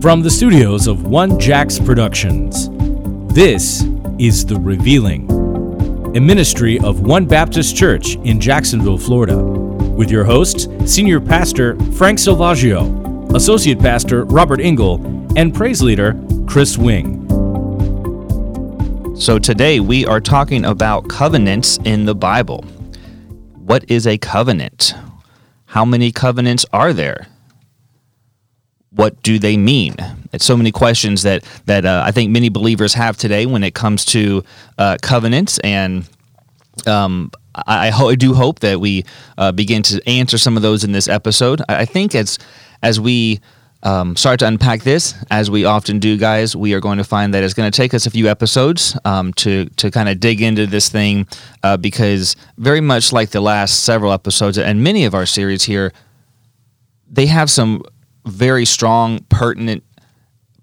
[0.00, 2.70] From the studios of One Jacks Productions,
[3.34, 3.82] this
[4.18, 5.30] is The Revealing,
[6.16, 12.18] a ministry of One Baptist Church in Jacksonville, Florida, with your hosts, Senior Pastor Frank
[12.18, 15.04] Silvaggio, Associate Pastor Robert Engel,
[15.36, 17.26] and Praise Leader Chris Wing.
[19.20, 22.62] So today we are talking about covenants in the Bible.
[23.54, 24.94] What is a covenant?
[25.66, 27.26] How many covenants are there?
[28.92, 29.94] What do they mean?
[30.32, 33.74] It's so many questions that that uh, I think many believers have today when it
[33.74, 34.42] comes to
[34.78, 36.08] uh, covenants, and
[36.86, 39.04] um, I, ho- I, do hope that we
[39.38, 41.62] uh, begin to answer some of those in this episode.
[41.68, 42.38] I, I think as
[42.82, 43.40] as we
[43.82, 46.54] um, start to unpack this, as we often do, guys.
[46.54, 49.32] We are going to find that it's going to take us a few episodes um,
[49.34, 51.26] to to kind of dig into this thing,
[51.62, 55.92] uh, because very much like the last several episodes and many of our series here,
[57.08, 57.82] they have some
[58.26, 59.82] very strong, pertinent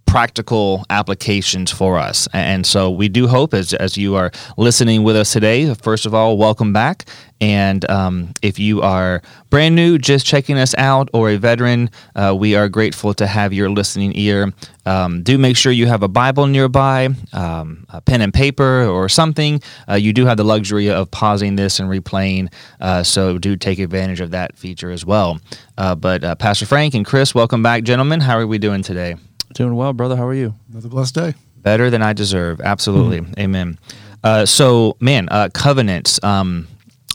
[0.07, 2.27] practical applications for us.
[2.33, 6.15] And so we do hope as, as you are listening with us today, first of
[6.15, 7.05] all, welcome back.
[7.39, 12.35] And um, if you are brand new, just checking us out, or a veteran, uh,
[12.35, 14.53] we are grateful to have your listening ear.
[14.87, 19.07] Um, do make sure you have a Bible nearby, um, a pen and paper, or
[19.09, 19.61] something.
[19.87, 23.77] Uh, you do have the luxury of pausing this and replaying, uh, so do take
[23.77, 25.39] advantage of that feature as well.
[25.77, 28.21] Uh, but uh, Pastor Frank and Chris, welcome back, gentlemen.
[28.21, 29.15] How are we doing today?
[29.57, 30.15] Doing well, brother.
[30.15, 30.53] How are you?
[30.71, 31.33] Another blessed day.
[31.55, 32.61] Better than I deserve.
[32.61, 33.21] Absolutely.
[33.21, 33.39] Mm-hmm.
[33.39, 33.79] Amen.
[34.23, 36.23] Uh, so, man, uh, covenants.
[36.23, 36.67] Um,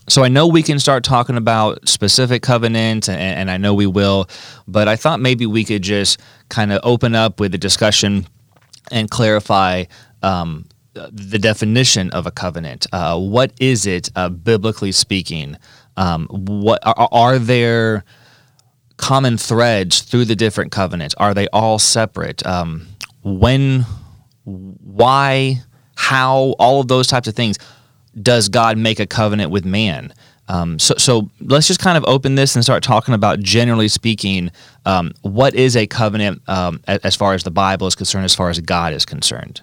[0.09, 3.87] so I know we can start talking about specific covenants, and, and, I know we
[3.87, 4.29] will,
[4.67, 6.19] but I thought maybe we could just
[6.49, 8.27] kind of open up with a discussion
[8.91, 9.85] and clarify
[10.25, 12.89] um, the definition of a covenant.
[12.93, 15.57] Uh, what is it, uh, biblically speaking?
[15.97, 18.03] Um, what are, are there?
[19.03, 21.15] Common threads through the different covenants?
[21.17, 22.47] Are they all separate?
[22.47, 22.87] Um,
[23.23, 23.85] when,
[24.45, 25.61] why,
[25.97, 27.59] how, all of those types of things
[28.23, 30.15] does God make a covenant with man?
[30.49, 34.51] Um, so, so let's just kind of open this and start talking about, generally speaking,
[34.87, 38.51] um, what is a covenant um, as far as the Bible is concerned, as far
[38.51, 39.63] as God is concerned.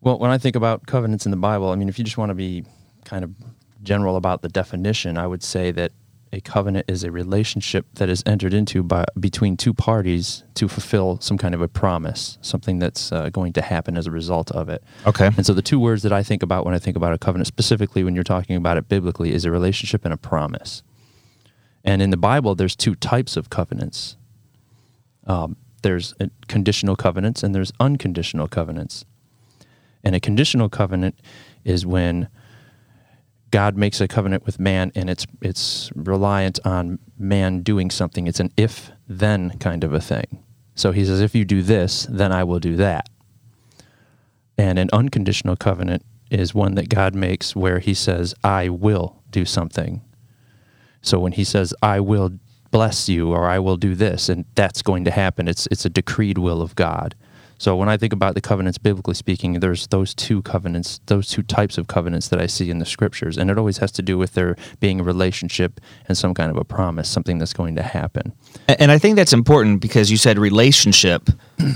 [0.00, 2.30] Well, when I think about covenants in the Bible, I mean, if you just want
[2.30, 2.64] to be
[3.04, 3.34] kind of
[3.82, 5.90] general about the definition, I would say that
[6.36, 11.18] a covenant is a relationship that is entered into by between two parties to fulfill
[11.20, 14.68] some kind of a promise, something that's uh, going to happen as a result of
[14.68, 14.84] it.
[15.06, 15.30] Okay.
[15.34, 17.46] And so the two words that I think about when I think about a covenant,
[17.46, 20.82] specifically when you're talking about it biblically, is a relationship and a promise.
[21.82, 24.16] And in the Bible, there's two types of covenants.
[25.26, 26.14] Um, there's
[26.48, 29.06] conditional covenants and there's unconditional covenants.
[30.04, 31.18] And a conditional covenant
[31.64, 32.28] is when
[33.56, 38.26] God makes a covenant with man and it's it's reliant on man doing something.
[38.26, 40.44] It's an if then kind of a thing.
[40.74, 43.08] So he says if you do this, then I will do that.
[44.58, 49.46] And an unconditional covenant is one that God makes where he says I will do
[49.46, 50.02] something.
[51.00, 52.32] So when he says I will
[52.70, 55.88] bless you or I will do this and that's going to happen, it's it's a
[55.88, 57.14] decreed will of God.
[57.58, 61.42] So when I think about the covenants, biblically speaking, there's those two covenants, those two
[61.42, 64.18] types of covenants that I see in the scriptures, and it always has to do
[64.18, 67.82] with there being a relationship and some kind of a promise, something that's going to
[67.82, 68.32] happen.
[68.68, 71.28] And I think that's important because you said relationship.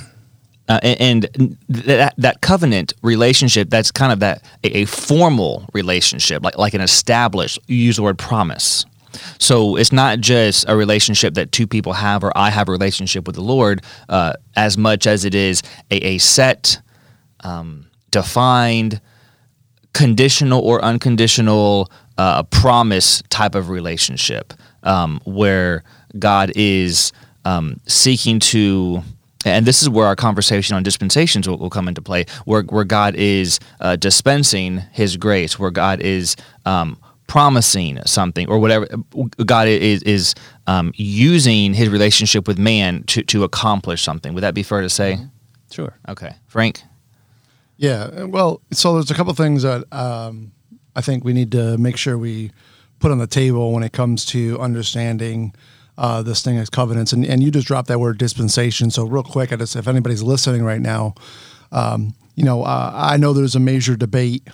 [0.69, 6.57] Uh, and, that that covenant relationship that's kind of that a, a, formal relationship like
[6.57, 8.87] like an established you use the word promise
[9.39, 13.27] so it's not just a relationship that two people have, or I have a relationship
[13.27, 16.81] with the Lord, uh, as much as it is a, a set,
[17.41, 19.01] um, defined,
[19.93, 25.83] conditional or unconditional uh, promise type of relationship, um, where
[26.19, 27.13] God is
[27.45, 29.03] um, seeking to
[29.45, 32.85] and this is where our conversation on dispensations will, will come into play, where, where
[32.85, 36.99] God is uh, dispensing His grace, where God is um,
[37.31, 38.89] promising something or whatever
[39.47, 40.35] God is is
[40.67, 44.35] um, using His relationship with man to to accomplish something.
[44.35, 45.13] Would that be fair to say?
[45.13, 45.27] Mm-hmm.
[45.71, 45.97] Sure.
[46.09, 46.83] Okay, Frank.
[47.77, 48.25] Yeah.
[48.25, 50.51] Well, so there's a couple things that um,
[50.97, 52.51] I think we need to make sure we
[52.99, 55.55] put on the table when it comes to understanding.
[55.99, 58.91] Uh, this thing as covenants, and, and you just dropped that word dispensation.
[58.91, 61.15] So real quick, I just if anybody's listening right now,
[61.73, 64.49] um, you know, uh, I know there's a major debate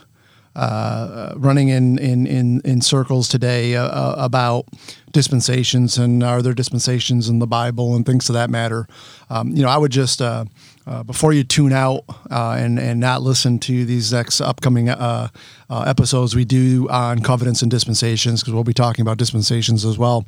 [0.57, 4.67] uh, running in, in, in, in circles today uh, uh about
[5.13, 8.89] dispensations and are there dispensations in the Bible and things to that matter.
[9.29, 10.47] Um, you know, I would just uh,
[10.87, 14.89] uh, before you tune out uh, and and not listen to these next upcoming
[15.71, 20.25] episodes we do on covenants and dispensations because we'll be talking about dispensations as well.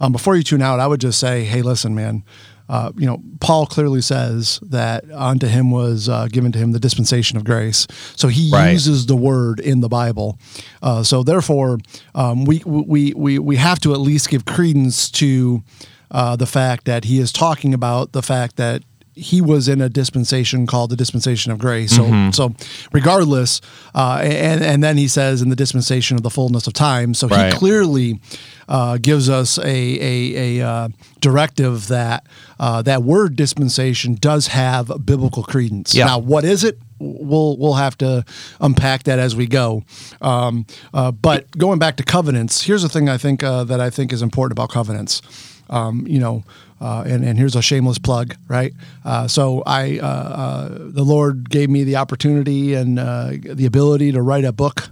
[0.00, 2.24] Um, before you tune out, I would just say, hey, listen, man.
[2.70, 6.78] Uh, you know, Paul clearly says that unto him was uh, given to him the
[6.78, 7.88] dispensation of grace.
[8.14, 8.70] So he Right.
[8.70, 10.38] uses the word in the Bible.
[10.80, 11.78] Uh, so therefore,
[12.14, 15.64] um, we, we, we, we have to at least give credence to
[16.12, 18.82] uh, the fact that he is talking about the fact that
[19.14, 21.94] he was in a dispensation called the dispensation of grace.
[21.94, 22.54] So, so
[22.92, 23.60] regardless,
[23.94, 27.14] uh, and and then he says in the dispensation of the fullness of time.
[27.14, 27.52] So Right.
[27.52, 28.20] he clearly
[28.68, 30.88] uh, gives us a a, a uh,
[31.20, 32.26] directive that
[32.58, 35.94] uh, that word dispensation does have biblical credence.
[35.94, 36.06] Yeah.
[36.06, 36.78] Now, what is it?
[36.98, 38.24] We'll we'll have to
[38.60, 39.82] unpack that as we go.
[40.20, 43.90] Um, uh, but going back to covenants, here's the thing I think uh, that I
[43.90, 45.22] think is important about covenants.
[45.70, 46.42] Um, you know,
[46.80, 48.72] uh, and and here's a shameless plug, right?
[49.04, 54.12] Uh, so I uh, uh, the Lord gave me the opportunity and uh, the ability
[54.12, 54.88] to write a book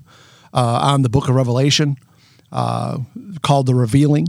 [0.52, 1.96] on the Book of Revelation
[2.50, 4.29] called The Revealing,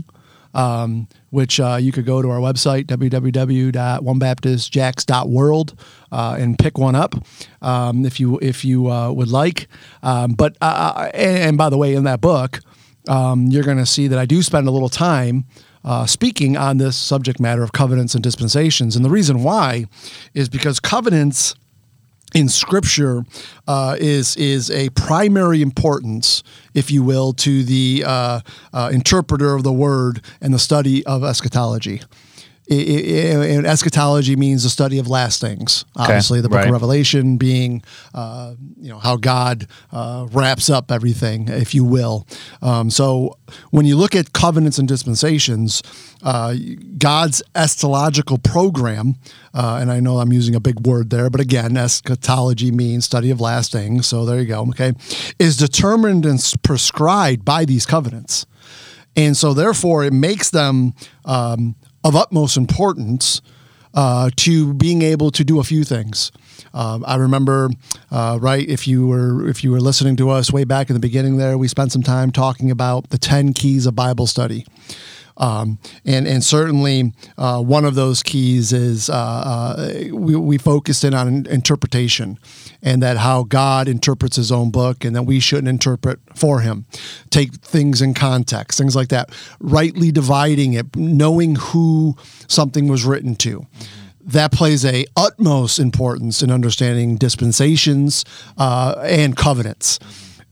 [0.54, 5.74] um, which uh, you could go to our website, www.onebaptistjacks.world,
[6.12, 7.14] uh, and pick one up
[7.60, 9.68] um, if you if you uh, would like.
[10.02, 12.60] Um, but and, and by the way, in that book,
[13.08, 15.44] um, you're going to see that I do spend a little time
[15.84, 18.96] uh, speaking on this subject matter of covenants and dispensations.
[18.96, 19.86] And the reason why
[20.34, 21.54] is because covenants
[22.34, 23.24] in Scripture
[23.66, 26.42] uh, is is a primary importance,
[26.74, 28.40] if you will, to the uh,
[28.72, 32.02] uh, interpreter of the word and the study of eschatology.
[32.70, 35.84] And eschatology means the study of last things.
[35.96, 36.66] Obviously, the Book right.
[36.66, 37.82] of Revelation being,
[38.14, 42.28] uh, you know, how God uh, wraps up everything, if you will.
[42.62, 43.36] Um, so,
[43.70, 45.82] when you look at covenants and dispensations,
[46.22, 46.54] uh,
[46.96, 49.16] God's eschatological program,
[49.52, 53.32] uh, and I know I'm using a big word there, but again, eschatology means study
[53.32, 54.06] of last things.
[54.06, 54.60] So there you go.
[54.68, 54.92] Okay,
[55.40, 58.46] is determined and prescribed by these covenants.
[59.16, 60.94] And so, therefore, it makes them
[61.24, 61.74] um,
[62.04, 63.40] of utmost importance
[63.94, 66.30] uh, to being able to do a few things.
[66.72, 67.70] Um, I remember,
[68.10, 71.00] uh, right, if you were if you were listening to us way back in the
[71.00, 74.66] beginning, there we spent some time talking about the ten keys of Bible study.
[75.40, 81.02] Um, and and certainly uh, one of those keys is uh, uh, we, we focused
[81.02, 82.38] in on interpretation
[82.82, 86.84] and that how God interprets His own book and that we shouldn't interpret for Him,
[87.30, 92.16] take things in context, things like that, rightly dividing it, knowing who
[92.46, 93.66] something was written to.
[94.20, 98.26] That plays a utmost importance in understanding dispensations
[98.58, 99.98] uh, and covenants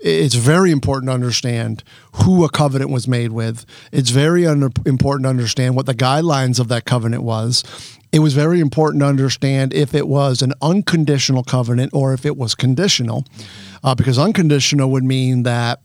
[0.00, 1.82] it's very important to understand
[2.24, 3.64] who a covenant was made with.
[3.92, 7.64] It's very important to understand what the guidelines of that covenant was.
[8.12, 12.36] It was very important to understand if it was an unconditional covenant or if it
[12.36, 13.24] was conditional,
[13.84, 15.80] uh, because unconditional would mean that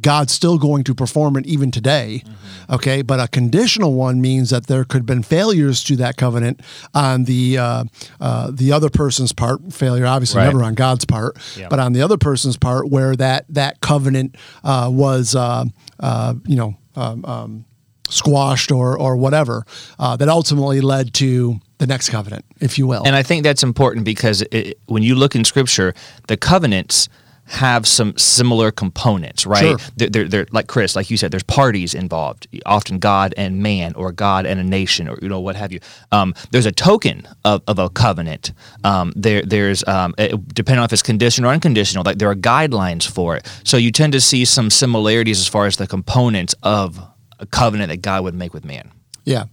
[0.00, 2.22] God's still going to perform it even today.
[2.68, 6.60] Okay, but a conditional one means that there could have been failures to that covenant
[6.94, 7.84] on the uh,
[8.20, 9.72] uh, the other person's part.
[9.72, 10.44] Failure, obviously, Right.
[10.46, 11.36] never on God's part,
[11.68, 15.64] but on the other person's part, where that that covenant uh, was, uh,
[15.98, 17.64] uh, you know, um, um,
[18.08, 19.64] squashed or or whatever,
[19.98, 23.02] uh, that ultimately led to the next covenant, if you will.
[23.04, 25.94] And I think that's important because it, when you look in Scripture,
[26.28, 27.08] the covenants
[27.50, 29.60] have some similar components, right?
[29.60, 29.76] Sure.
[29.96, 33.92] They're, they're, they're- like Chris, like you said, there's parties involved, often God and man,
[33.94, 35.80] or God and a nation, or you know what have you.
[36.12, 38.52] Um, there's a token of, of a covenant.
[38.84, 42.36] Um, there, there's um, it, depending on if it's conditional or unconditional, like there are
[42.36, 43.46] guidelines for it.
[43.64, 47.00] So you tend to see some similarities as far as the components of
[47.40, 48.90] a covenant that God would make with man.
[49.24, 49.44] Yeah,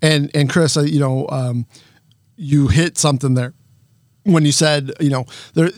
[0.00, 1.66] and and Chris, uh, you know, um,
[2.36, 3.54] you hit something there
[4.24, 5.70] when you said, you know, there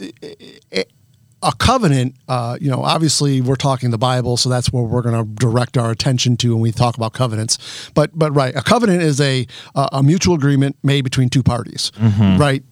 [1.43, 2.17] a covenant.
[2.29, 5.77] Uh, you know, obviously we're talking the Bible, so that's where we're going to direct
[5.77, 7.91] our attention to when we talk about covenants.
[7.95, 11.93] But but right, a covenant is a a a mutual agreement made between two parties.
[12.39, 12.63] Right,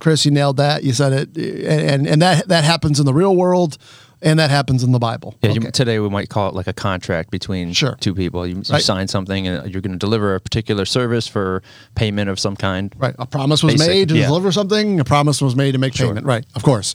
[0.00, 0.84] Chris, you nailed that.
[0.84, 1.36] You said it,
[1.66, 3.78] and and that that happens in the real world.
[4.24, 5.34] And that happens in the Bible.
[5.42, 7.96] Yeah, you, today we might call it like a contract between Sure.
[8.00, 8.46] two people.
[8.46, 8.80] You, you Right.
[8.80, 11.60] sign something, and you're going to deliver a particular service for
[11.96, 12.94] payment of some kind.
[12.96, 13.16] Right.
[13.18, 14.26] A promise was Basic, made to yeah.
[14.26, 15.00] deliver something.
[15.00, 16.24] A promise was made to make payment.
[16.24, 16.46] Right.
[16.54, 16.94] Of course.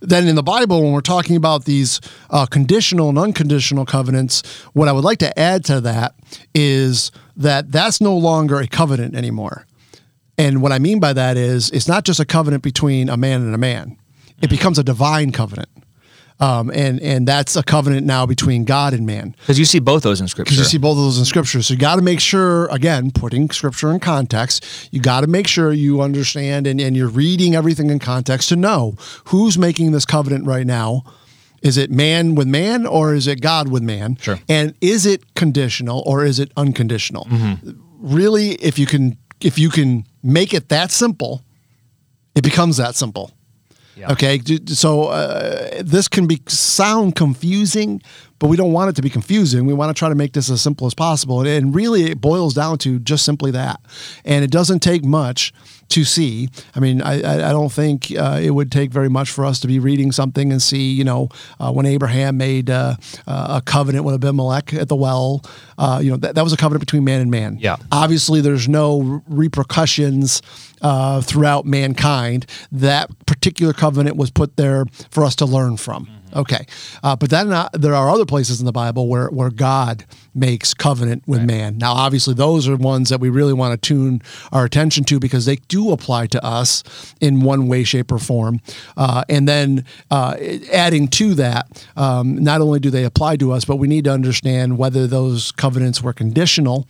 [0.00, 4.42] Then in the Bible, when we're talking about these uh, conditional and unconditional covenants,
[4.74, 6.14] what I would like to add to that
[6.54, 9.66] is that that's no longer a covenant anymore.
[10.36, 13.40] And what I mean by that is it's not just a covenant between a man
[13.40, 13.96] and a man,
[14.42, 15.68] it becomes a divine covenant.
[16.40, 19.34] Um, and and that's a covenant now between God and man.
[19.40, 20.50] Because you see both those in Scripture.
[20.50, 23.10] Because you see both of those in Scripture, so you got to make sure again,
[23.10, 24.64] putting Scripture in context.
[24.92, 28.56] You got to make sure you understand and, and you're reading everything in context to
[28.56, 28.94] know
[29.26, 31.02] who's making this covenant right now.
[31.60, 34.16] Is it man with man or is it God with man?
[34.20, 34.38] Sure.
[34.48, 37.26] And is it conditional or is it unconditional?
[37.98, 41.42] Really, if you can if you can make it that simple,
[42.34, 43.32] it becomes that simple.
[43.98, 44.12] Yeah.
[44.12, 48.00] Okay, so uh, this can be sound confusing,
[48.38, 49.66] but we don't want it to be confusing.
[49.66, 52.20] We want to try to make this as simple as possible, and, and really, it
[52.20, 53.80] boils down to just simply that.
[54.24, 55.52] And it doesn't take much
[55.88, 56.48] to see.
[56.74, 59.66] I mean, I, I don't think uh, it would take very much for us to
[59.66, 64.04] be reading something and see, you know, uh, when Abraham made uh, uh, a covenant
[64.04, 65.42] with Abimelech at the well,
[65.78, 67.56] uh, you know, that, that was a covenant between man and man.
[67.58, 67.76] Yeah.
[67.90, 70.42] Obviously, there's no repercussions
[70.82, 72.46] uh, throughout mankind.
[72.72, 76.08] That particular covenant was put there for us to learn from.
[76.34, 76.66] Okay,
[77.02, 80.04] uh, but then uh, there are other places in the Bible where where God
[80.34, 81.78] makes covenant with man.
[81.78, 85.46] Now, obviously, those are ones that we really want to tune our attention to because
[85.46, 86.84] they do apply to us
[87.20, 88.60] in one way, shape, or form.
[88.96, 90.36] Uh, and then uh,
[90.72, 94.12] adding to that, um, not only do they apply to us, but we need to
[94.12, 96.86] understand whether those covenants were conditional.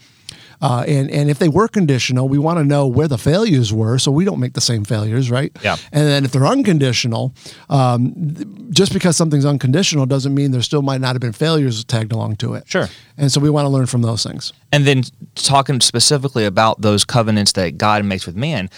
[0.61, 3.97] Uh, and and if they were conditional, we want to know where the failures were,
[3.97, 5.55] so we don't make the same failures, right?
[5.63, 5.77] Yeah.
[5.91, 7.33] And then if they're unconditional,
[7.69, 11.83] um, th- just because something's unconditional doesn't mean there still might not have been failures
[11.85, 12.67] tagged along to it.
[12.67, 12.87] Sure.
[13.17, 14.53] And so we want to learn from those things.
[14.71, 15.03] And then
[15.35, 18.69] talking specifically about those covenants that God makes with man,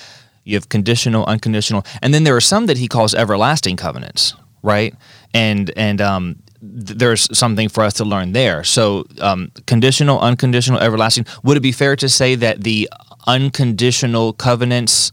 [0.43, 4.95] you have conditional, unconditional, and then there are some that He calls everlasting covenants, right?
[5.33, 8.63] And and um, th- there's something for us to learn there.
[8.63, 11.25] So um, conditional, unconditional, everlasting.
[11.43, 12.89] Would it be fair to say that the
[13.27, 15.11] unconditional covenants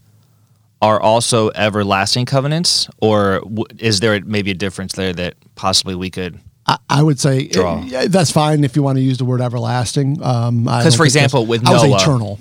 [0.80, 6.08] are also everlasting covenants, or w- is there maybe a difference there that possibly we
[6.10, 6.38] could?
[6.66, 7.84] I, I would say Draw.
[7.96, 10.22] uh, that's fine if you want to use the word everlasting.
[10.22, 12.38] Um, I 'Cause, don't for example, with I would say eternal.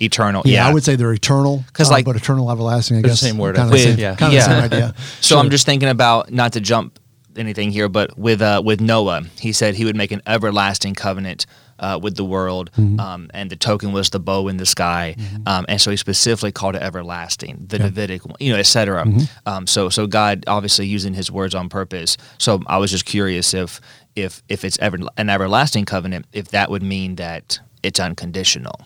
[0.00, 0.68] Eternal, Yeah, yeah.
[0.68, 1.64] I would say they're eternal.
[1.72, 2.98] 'Cause, uh, like- but eternal, everlasting.
[2.98, 4.14] I guess the same word, Kind of same, Yeah.
[4.16, 4.94] kind of the same idea.
[5.20, 5.38] So Sure.
[5.38, 6.98] I'm just thinking about not to jump
[7.38, 11.46] anything here, but with uh, with Noah, he said he would make an everlasting covenant
[11.78, 12.98] uh, with the world, Mm-hmm.
[12.98, 15.14] um, and the token was the bow in the sky,
[15.46, 19.04] um, and so he specifically called it everlasting, the Davidic, you know, etc.
[19.04, 19.48] Mm-hmm.
[19.48, 22.16] Um, so so God obviously using His words on purpose.
[22.38, 23.80] So I was just curious if
[24.16, 28.80] if if it's ever an everlasting covenant, if that would mean that it's unconditional.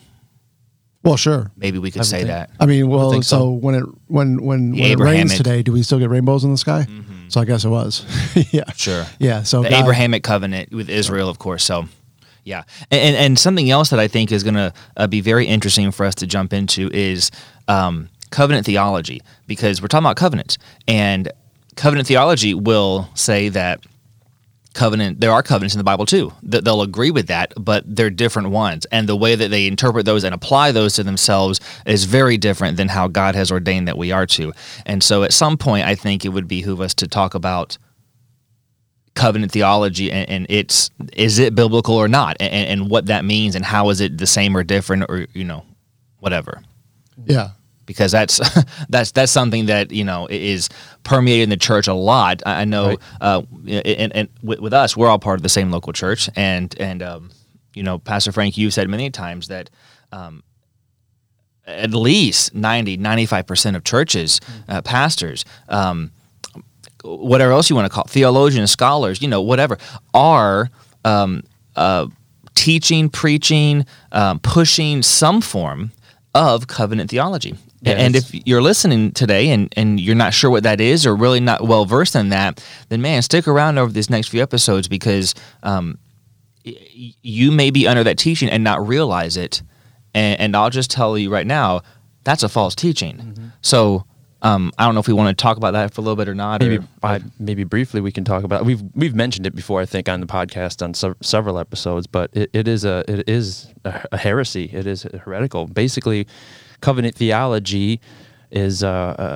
[1.03, 1.51] well, sure.
[1.57, 2.51] Maybe we could say think- that.
[2.59, 3.49] I mean, well, so, so.
[3.51, 6.57] when it when when, when it rains today, do we still get rainbows in the
[6.57, 6.85] sky?
[7.33, 8.05] So I guess it was.
[8.51, 8.71] yeah.
[8.75, 9.07] Sure.
[9.17, 9.41] Yeah.
[9.41, 11.63] So the God- Abrahamic covenant with Israel, of course.
[11.63, 11.85] So,
[12.43, 12.61] yeah,
[12.91, 16.05] and and, something else that I think is going to uh, be very interesting for
[16.05, 17.31] us to jump into is
[17.67, 21.31] um, covenant theology because we're talking about covenants, and
[21.75, 23.83] covenant theology will say that
[24.73, 28.09] covenant there are covenants in the bible too that they'll agree with that but they're
[28.09, 28.85] different ones.
[28.91, 32.77] And the way that they interpret those and apply those to themselves is very different
[32.77, 34.53] than how god has ordained that we are to.
[34.85, 37.77] And so at some point i think it would behoove us to talk about
[39.15, 43.55] covenant theology and, and it's is it biblical or not and, and what that means
[43.55, 45.63] and how is it the same or different or you know
[46.19, 46.61] whatever.
[47.25, 47.49] Yeah.
[47.85, 48.39] Because that's
[48.89, 50.69] that's that's something that you know is
[51.03, 52.41] permeated in the church a lot.
[52.45, 52.99] I know, Right.
[53.21, 56.73] uh, and, and with, with us, we're all part of the same local church, and
[56.79, 57.29] and um,
[57.73, 59.69] you know, Pastor Frank, you've said many times that.
[60.11, 60.43] Um,
[61.65, 66.11] at least 90 95% of churches uh, pastors um,
[67.05, 69.77] whatever else you want to call it, theologians scholars you know whatever
[70.13, 70.69] are
[71.05, 71.41] um,
[71.77, 72.05] uh,
[72.53, 75.91] teaching preaching um, pushing some form
[76.35, 80.63] of covenant theology Yeah, and if you're listening today and, and you're not sure what
[80.63, 84.09] that is or really not well versed in that then man stick around over these
[84.09, 85.97] next few episodes because um,
[86.65, 89.61] y- you may be under that teaching and not realize it.
[90.13, 91.81] And, and I'll just tell you right now,
[92.23, 93.17] that's a false teaching.
[93.17, 93.47] Mm-hmm.
[93.61, 94.05] So
[94.43, 96.27] um, I don't know if we want to talk about that for a little bit
[96.27, 96.61] or not.
[96.61, 99.85] maybe or, I, maybe briefly we can talk about we've we've mentioned it before I
[99.85, 103.73] think on the podcast on sev- several episodes but it, it is a it is
[103.85, 106.27] a, a heresy it is heretical basically
[106.83, 108.01] covenant theology
[108.53, 108.87] is uh,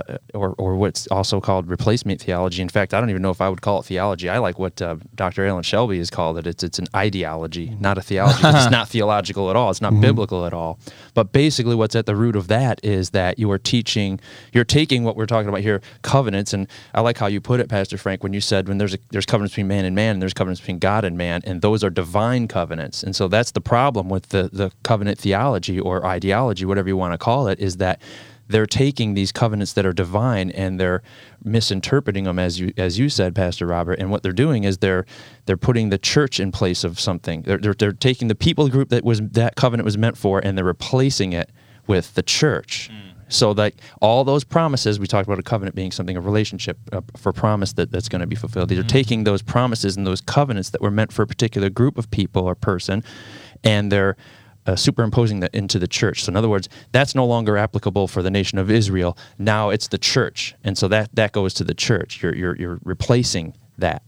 [0.08, 2.62] uh, or or what's also called replacement theology.
[2.62, 4.30] In fact I don't even know if I would call it theology.
[4.30, 5.46] I like what uh, Dr.
[5.46, 6.46] Alan Shelby has called it.
[6.48, 8.40] It's it's an ideology not a theology.
[8.44, 9.72] it's not theological at all.
[9.72, 10.80] It's not biblical at all.
[11.16, 14.20] But basically what's at the root of that is that you are teaching
[14.54, 16.54] you're taking what we're talking about here covenants.
[16.54, 19.00] And I like how you put it Pastor Frank when you said when there's a,
[19.10, 21.84] there's covenants between man and man and there's covenants between God and man and those
[21.84, 23.02] are divine covenants.
[23.02, 27.14] And so that's the problem with the the covenant theology or ideology whatever you want
[27.14, 28.00] to call it is that
[28.48, 31.02] they're taking these covenants that are divine and they're
[31.44, 34.00] misinterpreting them as you as you said pastor robert.
[34.00, 35.06] And what they're doing is they're
[35.46, 37.44] they're putting the church in place of something.
[37.44, 40.58] They're, they're, they're taking the people group that was that covenant was meant for and
[40.58, 41.52] they're replacing it
[41.88, 42.90] with the church.
[43.30, 47.02] So that all those promises we talked about a covenant being something a relationship uh,
[47.18, 48.70] for promise that, that's going to be fulfilled.
[48.70, 51.98] These are taking those promises and those covenants that were meant for a particular group
[51.98, 53.04] of people or person
[53.66, 54.16] and they're
[54.68, 56.24] uh, superimposing that into the church.
[56.24, 59.18] So, in other words, that's no longer applicable for the nation of Israel.
[59.38, 62.22] Now it's the church, and so that that goes to the church.
[62.22, 64.04] You're you're, you're replacing that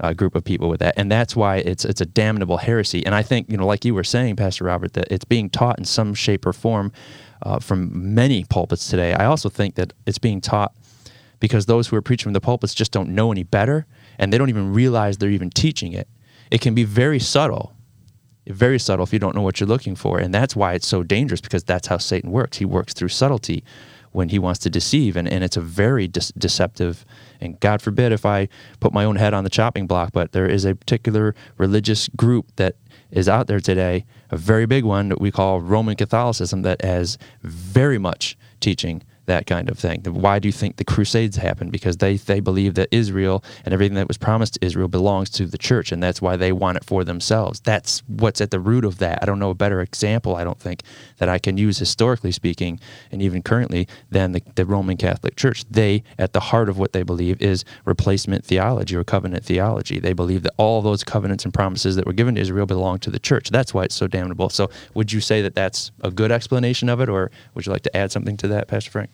[0.00, 3.04] uh, group of people with that, and that's why it's it's a damnable heresy.
[3.04, 5.78] And I think you know, like you were saying, Pastor Robert, that it's being taught
[5.78, 6.92] in some shape or form
[7.42, 9.14] uh, from many pulpits today.
[9.14, 10.74] I also think that it's being taught
[11.40, 13.86] because those who are preaching from the pulpits just don't know any better,
[14.18, 16.08] and they don't even realize they're even teaching it.
[16.50, 17.74] It can be very subtle
[18.46, 20.18] very subtle if you don't know what you're looking for.
[20.18, 22.58] And that's why it's so dangerous because that's how Satan works.
[22.58, 23.64] He works through subtlety
[24.10, 25.16] when he wants to deceive.
[25.16, 27.04] And, and it's a very de- deceptive.
[27.40, 28.48] And God forbid if I
[28.80, 32.54] put my own head on the chopping block, but there is a particular religious group
[32.56, 32.76] that
[33.10, 37.18] is out there today, a very big one that we call Roman Catholicism, that has
[37.42, 40.02] very much teaching that kind of thing.
[40.04, 41.72] Why do you think the Crusades happened?
[41.72, 45.46] Because they, they believe that Israel and everything that was promised to Israel belongs to
[45.46, 47.60] the church, and that's why they want it for themselves.
[47.60, 49.20] That's what's at the root of that.
[49.22, 50.82] I don't know a better example, I don't think,
[51.18, 55.64] that I can use historically speaking, and even currently, than the, the Roman Catholic Church.
[55.70, 60.00] They, at the heart of what they believe, is replacement theology or covenant theology.
[60.00, 63.10] They believe that all those covenants and promises that were given to Israel belong to
[63.10, 63.50] the church.
[63.50, 64.50] That's why it's so damnable.
[64.50, 67.82] So, would you say that that's a good explanation of it, or would you like
[67.82, 69.10] to add something to that, Pastor Frank?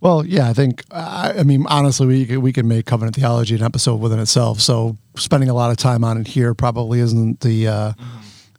[0.00, 3.54] Well, yeah, I think I, I mean honestly, we could, we could make covenant theology
[3.54, 4.60] an episode within itself.
[4.60, 7.92] So spending a lot of time on it here probably isn't the uh,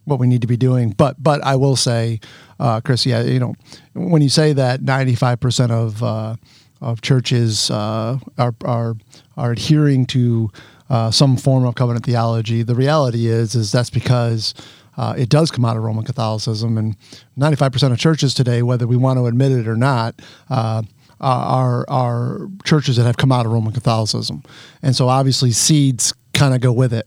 [0.04, 0.90] what we need to be doing.
[0.90, 2.20] But but I will say,
[2.58, 3.54] uh, Chris, yeah, you know,
[3.94, 6.36] when you say that ninety five percent of uh,
[6.80, 8.96] of churches uh, are are
[9.36, 10.50] are adhering to
[10.90, 14.54] uh, some form of covenant theology, the reality is is that's because.
[14.96, 16.96] Uh, it does come out of Roman Catholicism, and
[17.38, 20.82] 95% of churches today, whether we want to admit it or not, uh,
[21.20, 24.42] are are churches that have come out of Roman Catholicism,
[24.82, 27.06] and so obviously seeds kind of go with it.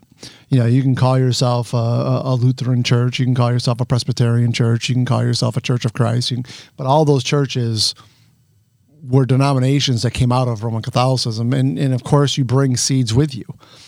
[0.50, 3.86] You know, you can call yourself a, a, Lutheran church, you can call yourself a
[3.86, 6.44] Presbyterian church, you can call yourself a Church of Christ, can,
[6.75, 7.95] but all those churches
[9.02, 13.13] were denominations that came out of Roman Catholicism, and and of course you bring seeds
[13.13, 13.45] with you.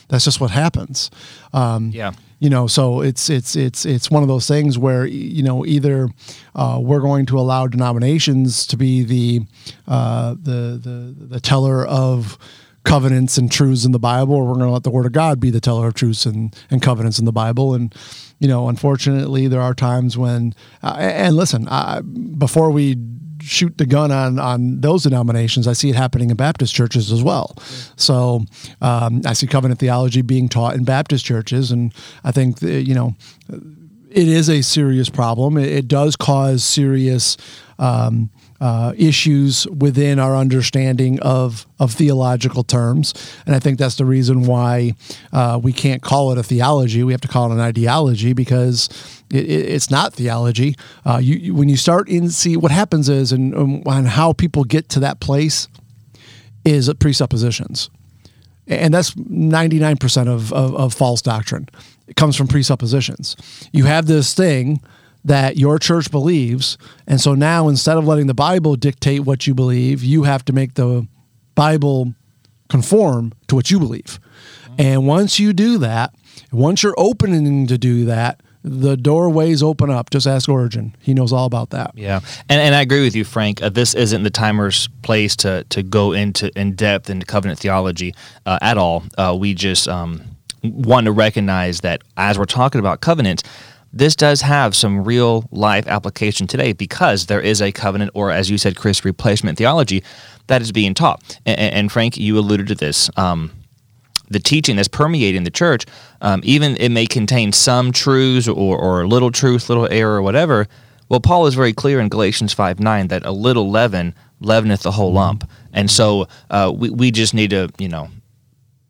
[0.07, 1.12] That's just what happens.
[1.51, 5.41] Um, yeah you know so it's it's it's it's one of those things where you
[5.41, 6.10] know either
[6.56, 9.45] uh, we're going to allow denominations to be the
[9.88, 12.38] uh, the the the teller of
[12.84, 15.39] covenants and truths in the Bible, or we're going to let the Word of God
[15.39, 17.73] be the teller of truths and, and covenants in the Bible.
[17.73, 17.95] And
[18.39, 21.65] you know, unfortunately, there are times when, uh, and listen,
[22.38, 22.95] before we
[23.43, 25.67] shoot the gun on on those denominations.
[25.67, 27.56] I see it happening in Baptist churches as well.
[27.95, 28.45] So
[28.82, 32.95] um, I see covenant theology being taught in Baptist churches, and I think that, you
[32.95, 33.15] know
[34.13, 35.58] it is a serious problem.
[35.58, 37.38] It, it does cause serious.
[37.79, 38.29] Um,
[38.62, 43.13] uh, issues within our understanding of of theological terms,
[43.45, 44.93] and I think that's the reason why
[45.34, 47.03] uh, we can't call it a theology.
[47.03, 48.88] We have to call it an ideology because
[49.33, 50.75] it, it, it's not theology.
[51.05, 54.33] Uh, you, you, when you start in see what happens is and, um, and how
[54.33, 55.67] people get to that place
[56.63, 57.89] is presuppositions,
[58.67, 61.67] and that's ninety nine percent of, of of false doctrine.
[62.07, 63.35] It comes from presuppositions.
[63.71, 64.81] You have this thing
[65.25, 66.77] that your church believes.
[67.07, 70.53] And so now instead of letting the Bible dictate what you believe, you have to
[70.53, 71.07] make the
[71.55, 72.13] Bible
[72.67, 74.19] conform to what you believe.
[74.77, 76.13] And once you do that,
[76.51, 80.10] once you're opening to do that, the doorways open up.
[80.10, 81.91] Just ask Origen; he knows all about that.
[81.95, 83.62] Yeah, and, and I agree with you, Frank.
[83.62, 88.15] Uh, this isn't the timer's place to to go into in depth into covenant theology
[88.45, 89.04] uh, at all.
[89.17, 90.21] Uh, we just um,
[90.63, 93.43] want to recognize that as we're talking about covenants,
[93.91, 98.49] this does have some real life application today because there is a covenant, or as
[98.49, 100.04] you said, Chris, replacement theology
[100.47, 101.39] that is being taught.
[101.45, 103.10] And, and Frank, you alluded to this.
[103.17, 103.52] Um,
[104.33, 105.85] the teaching that's permeating the church,
[106.21, 110.67] um, even it may contain some truths or, or little truth, little error, or whatever.
[111.09, 114.91] Well, Paul is very clear in Galatians 5 9 that a little leaven leaveneth the
[114.91, 115.49] whole lump.
[115.71, 118.09] And so uh, we, we just need to, you know,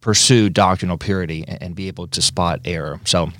[0.01, 2.99] pursue doctrinal purity and, and be able to spot error.
[3.05, 3.31] So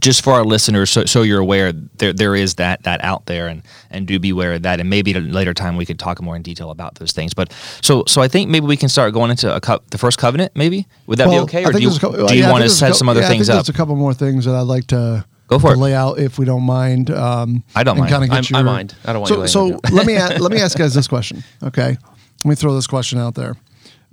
[0.00, 3.48] just for our listeners, so, so you're aware, there there is that that out there,
[3.48, 4.80] and and do be aware of that.
[4.80, 7.34] And maybe at a later time we could talk more in detail about those things.
[7.34, 10.18] But so so I think maybe we can start going into a co- the first
[10.18, 10.52] covenant.
[10.54, 12.70] Maybe would that well, be okay, or do you, couple, do you yeah, want to
[12.70, 13.66] set some other yeah, things I think up?
[13.66, 15.78] There's a couple more things that I'd like to Go for the it.
[15.78, 17.10] layout, if we don't mind.
[17.10, 18.10] Um, I don't mind.
[18.10, 18.94] kinda I'm- get I mind.
[19.04, 20.94] I don't want you So, laying so let me a- let me ask you guys
[20.94, 21.44] this question.
[21.62, 21.96] Okay,
[22.44, 23.54] let me throw this question out there.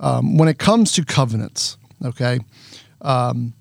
[0.00, 2.38] Um, when it comes to covenants, okay,
[3.02, 3.54] um,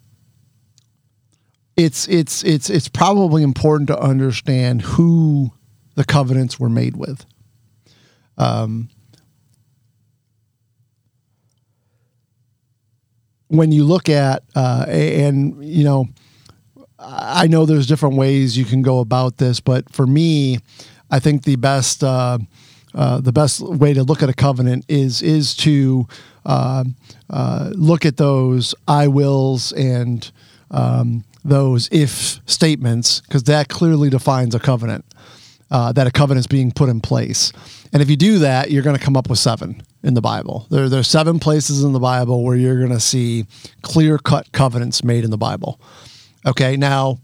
[1.75, 5.51] it's it's it's it's probably important to understand who
[5.95, 7.25] the covenants were made with.
[13.53, 16.07] when you look at uh, and you know
[16.97, 20.57] i know there's different ways you can go about this but for me
[21.11, 22.39] i think the best uh,
[22.95, 26.07] uh, the best way to look at a covenant is is to
[26.47, 26.83] uh,
[27.29, 30.31] uh, look at those i wills and
[30.71, 35.05] um, those if statements because that clearly defines a covenant
[35.73, 37.51] uh, that a covenant is being put in place.
[37.91, 40.67] And if you do that, you're going to come up with seven in the Bible.
[40.69, 43.45] There, there's seven places in the Bible where you're going to see
[43.81, 45.81] clear cut covenants made in the Bible.
[46.45, 47.17] Okay, now,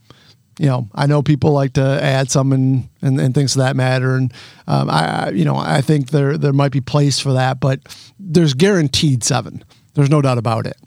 [0.58, 3.76] you know, I know people like to add some and, and, and things of that
[3.76, 4.34] matter, and
[4.68, 7.80] um, I, you know, I think there there might be place for that, but
[8.18, 9.64] there's guaranteed seven.
[9.94, 10.78] There's no doubt about it.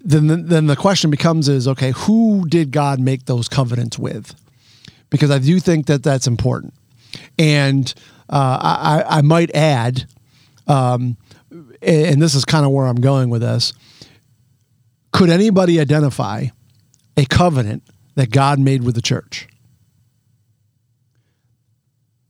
[0.00, 4.34] Then, then the question becomes: Is okay, who did God make those covenants with?
[5.10, 6.74] because I do think that that's important.
[7.38, 7.92] And
[8.28, 10.06] uh, I, I might add,
[10.66, 11.16] um,
[11.82, 13.72] and this is kind of where I'm going with this.
[15.12, 16.46] Could anybody identify
[17.16, 17.82] a covenant
[18.14, 19.48] that God made with the church?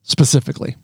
[0.02, 0.76] Specifically.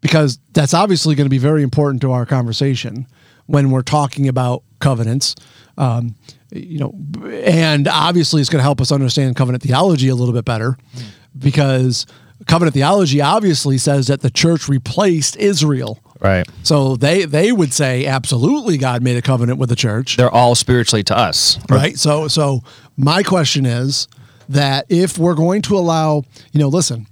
[0.00, 3.06] Because that's obviously going to be very important to our conversation
[3.50, 5.34] when we're talking about covenants.
[5.76, 6.14] Um,
[6.52, 6.94] you know,
[7.30, 10.76] and obviously it's going to help us understand covenant theology a little bit better
[11.38, 12.06] because
[12.46, 15.98] covenant theology obviously says that the church replaced Israel.
[16.20, 16.46] Right.
[16.62, 20.16] So they they would say absolutely God made a covenant with the church.
[20.16, 21.58] They're all spiritually to us.
[21.68, 21.98] Right.
[21.98, 22.62] So so
[22.96, 24.06] my question is
[24.48, 27.06] that if we're going to allow, you know, listen,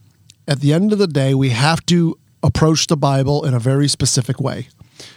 [0.46, 3.88] at the end of the day, we have to approach the Bible in a very
[3.88, 4.68] specific way.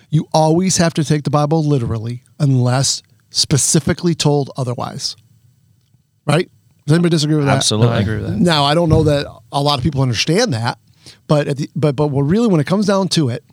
[0.09, 5.15] You always have to take the Bible literally unless specifically told otherwise.
[6.25, 6.49] Right?
[6.85, 7.57] Does anybody disagree with that?
[7.57, 7.89] Absolutely.
[7.89, 8.37] No, I agree with that.
[8.37, 10.79] Now, I don't know that a lot of people understand that,
[11.27, 13.43] but at the, but but what really when it comes down to it,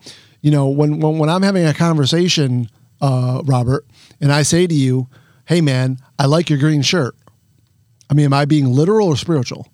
[0.41, 2.69] you know, when when, when I'm having a conversation,
[3.01, 3.87] uh, Robert,
[4.21, 5.09] and I say to you,
[5.47, 7.15] "Hey, man, I like your green shirt."
[8.11, 9.69] I mean, am I being literal or spiritual?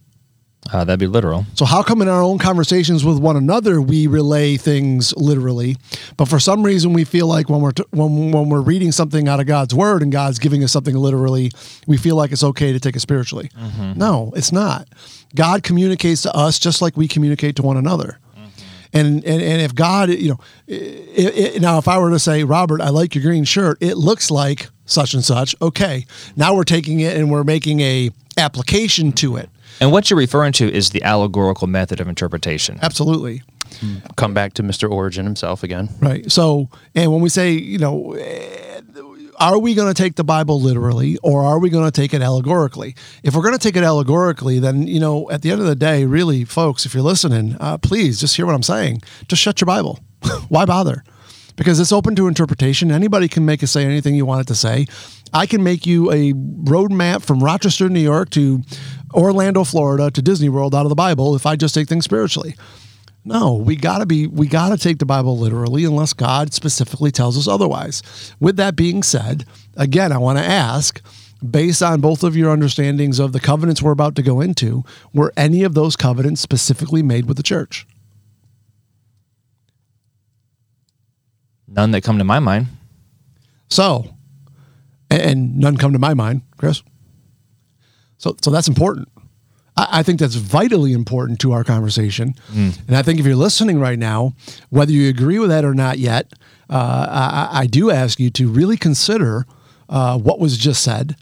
[0.72, 1.44] Uh, that'd be literal.
[1.55, 5.77] So how come in our own conversations with one another we relay things literally,
[6.16, 9.29] but for some reason we feel like when we're t- when when we're reading something
[9.29, 11.50] out of God's word and God's giving us something literally,
[11.87, 13.50] we feel like it's okay to take it spiritually.
[13.96, 14.88] No, it's not.
[15.35, 18.18] God communicates to us just like we communicate to one another.
[18.94, 22.44] And, and and if God, you know, i i now if I were to say,
[22.44, 25.55] Robert, I like your green shirt, it looks like such and such.
[25.61, 29.50] Okay, now we're taking it and we're making a application to it.
[29.80, 32.78] And what you're referring to is the allegorical method of interpretation.
[32.82, 33.42] Absolutely.
[34.16, 34.90] Come back to Mr.
[34.90, 35.88] Origen himself again.
[36.00, 36.30] Right.
[36.30, 38.80] So, and when we say, you know, eh,
[39.38, 42.22] are we going to take the Bible literally or are we going to take it
[42.22, 42.94] allegorically?
[43.22, 45.74] If we're going to take it allegorically, then, you know, at the end of the
[45.74, 49.02] day, really, folks, if you're listening, uh, please just hear what I'm saying.
[49.28, 49.98] Just shut your Bible.
[50.48, 51.04] Why bother?
[51.56, 52.90] Because it's open to interpretation.
[52.90, 54.87] Anybody can make it say anything you want it to say.
[55.32, 58.62] I can make you a road map from Rochester, New York to
[59.14, 62.55] Orlando, Florida to Disney World out of the Bible if I just take things spiritually.
[63.24, 67.48] No, we gotta be we gotta take the Bible literally unless God specifically tells us
[67.48, 68.03] otherwise.
[68.38, 69.46] With that being said,
[69.77, 71.00] again, I want to ask,
[71.48, 75.33] based on both of your understandings of the covenants we're about to go into, were
[75.38, 77.87] any of those covenants specifically made with the church?
[81.66, 82.66] None that come to my mind.
[83.70, 84.14] So,
[85.11, 86.83] and, and none come to my mind, Chris.
[88.18, 89.09] So, so that's important.
[89.77, 92.35] I, I think that's vitally important to our conversation.
[92.53, 94.35] And I think if you're listening right now,
[94.70, 96.33] whether you agree with that or not yet,
[96.70, 99.46] uh, I, I do ask you to really consider
[99.88, 101.14] uh, what was just said,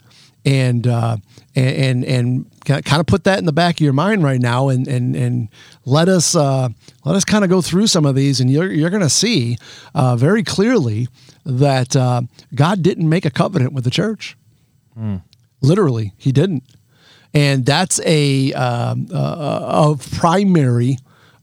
[0.45, 1.17] and uh,
[1.55, 4.69] and and and kind of put that in the back of your mind right now,
[4.69, 5.49] and and and
[5.85, 6.69] let us uh,
[7.03, 9.57] let us kind of go through some of these, and you're you're going to see
[9.93, 11.09] uh, very clearly
[11.45, 12.21] that uh,
[12.55, 14.37] God didn't make a covenant with the church.
[15.61, 16.63] Literally, He didn't,
[17.33, 20.97] and that's a um, uh, of primary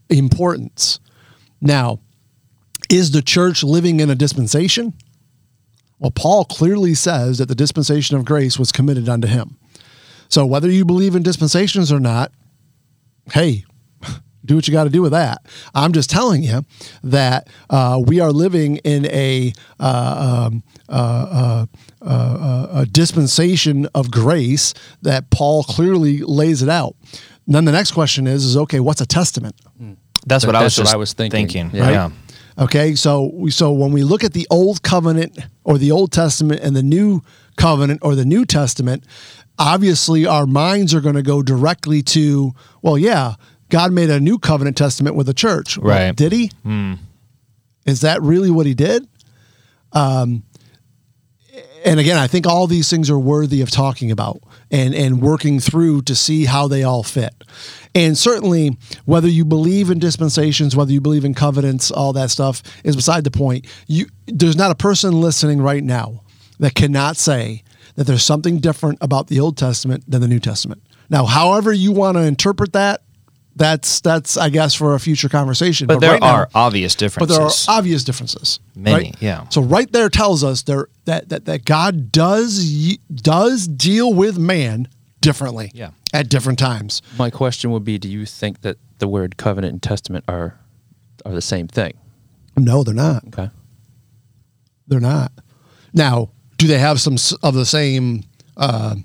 [0.09, 0.99] importance.
[1.59, 1.99] Now,
[2.89, 4.93] is the church living in a dispensation?
[5.99, 9.57] Well, Paul clearly says that the dispensation of grace was committed unto him.
[10.29, 12.31] So whether you believe in dispensations or not,
[13.33, 13.65] hey,
[14.43, 15.45] Do what you got to do with that.
[15.75, 16.65] I'm just telling you
[17.03, 21.65] that uh, we are living in a, uh, um, uh,
[22.01, 26.95] uh, uh, a dispensation of grace that Paul clearly lays it out.
[27.47, 29.55] then the next question is, is okay, what's a testament?
[30.25, 31.71] That's what I was what I was thinking.
[31.73, 31.81] Yeah.
[31.81, 31.91] Right?
[31.91, 32.09] yeah.
[32.57, 36.61] Okay, so we, so when we look at the Old Covenant or the Old Testament
[36.61, 37.21] and the New
[37.55, 39.05] Covenant or the New Testament,
[39.57, 43.35] obviously our minds are going to go directly to, well, yeah,
[43.71, 45.77] God made a new covenant testament with the church.
[45.77, 46.15] Well, Right.
[46.15, 46.51] did he?
[47.85, 49.07] Is that really what he did?
[49.93, 50.43] Um,
[51.83, 55.59] and again, I think all these things are worthy of talking about and and working
[55.59, 57.33] through to see how they all fit.
[57.95, 62.61] And certainly, whether you believe in dispensations, whether you believe in covenants, all that stuff
[62.83, 63.65] is beside the point.
[63.87, 66.21] You there's not a person listening right now
[66.59, 67.63] that cannot say
[67.95, 70.81] that there's something different about the Old Testament than the New Testament.
[71.09, 73.01] Now, however you want to interpret that,
[73.55, 75.87] that's that's I guess for a future conversation.
[75.87, 77.37] But, there right now- are obvious differences.
[77.37, 78.59] but there are obvious differences.
[78.75, 79.15] Many, right?
[79.21, 79.47] yeah.
[79.49, 84.87] So right there tells us there that that, that God does does deal with man
[85.19, 85.71] differently.
[85.73, 85.91] Yeah.
[86.13, 87.01] At different times.
[87.17, 90.59] My question would be: Do you think that the word covenant and testament are
[91.25, 91.93] are the same thing?
[92.57, 93.25] No, they're not.
[93.27, 93.49] Okay.
[94.87, 95.31] They're not.
[95.93, 98.23] Now, do they have some of the same
[98.57, 98.95] uh,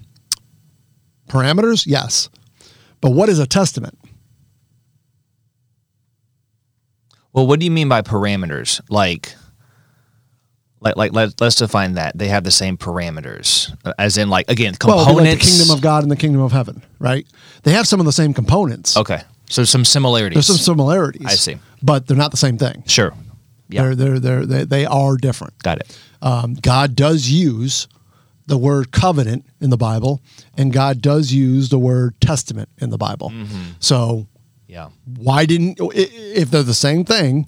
[1.29, 1.87] parameters?
[1.87, 2.29] Yes.
[3.01, 3.97] But what is a testament?
[7.37, 8.81] Well, what do you mean by parameters?
[8.89, 9.35] Like,
[10.81, 12.17] like, like let, let's define that.
[12.17, 15.11] They have the same parameters, as in, like, again, components.
[15.11, 17.27] be like the kingdom of God and the kingdom of heaven, right?
[17.63, 18.97] They have some of the same components.
[18.97, 19.21] Okay,
[19.51, 20.35] so some similarities.
[20.37, 21.27] There's some similarities.
[21.27, 21.59] I see.
[21.83, 22.83] But they're not the same thing.
[22.87, 23.13] Sure.
[23.69, 23.83] Yeah.
[23.83, 25.59] They're, they're, they're, they, they are different.
[25.63, 25.99] Got it.
[26.23, 27.87] um, God does use
[28.47, 30.23] the word covenant in the Bible,
[30.57, 33.33] and God does use the word testament in the Bible.
[33.81, 34.27] So
[34.67, 34.91] Yeah.
[35.05, 37.47] why didn't if they're the same thing?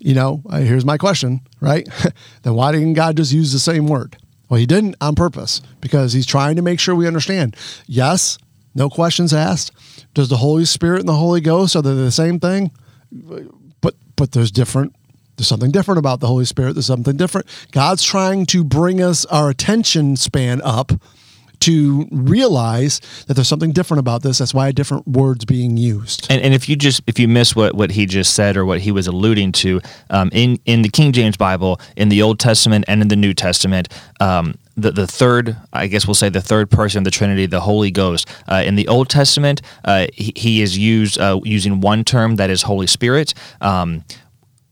[0.00, 1.88] You know, uh, here's my question, right?
[2.42, 4.16] then why didn't God just use the same word?
[4.48, 7.56] Well, He didn't on purpose because He's trying to make sure we understand.
[7.86, 8.38] Yes,
[8.74, 9.72] no questions asked.
[10.14, 12.70] Does the Holy Spirit and the Holy Ghost are they the same thing?
[13.80, 14.94] but but there's different
[15.36, 19.24] there's something different about the holy spirit there's something different god's trying to bring us
[19.26, 20.92] our attention span up
[21.60, 26.40] to realize that there's something different about this that's why different words being used And,
[26.42, 28.92] and if you just if you miss what, what he just said or what he
[28.92, 33.02] was alluding to um, in in the King James Bible in the Old Testament and
[33.02, 33.88] in the New Testament
[34.20, 37.60] um, the the third I guess we'll say the third person of the Trinity the
[37.60, 42.04] Holy Ghost uh, in the Old Testament uh, he, he is used uh, using one
[42.04, 43.34] term that is Holy Spirit.
[43.60, 44.04] Um,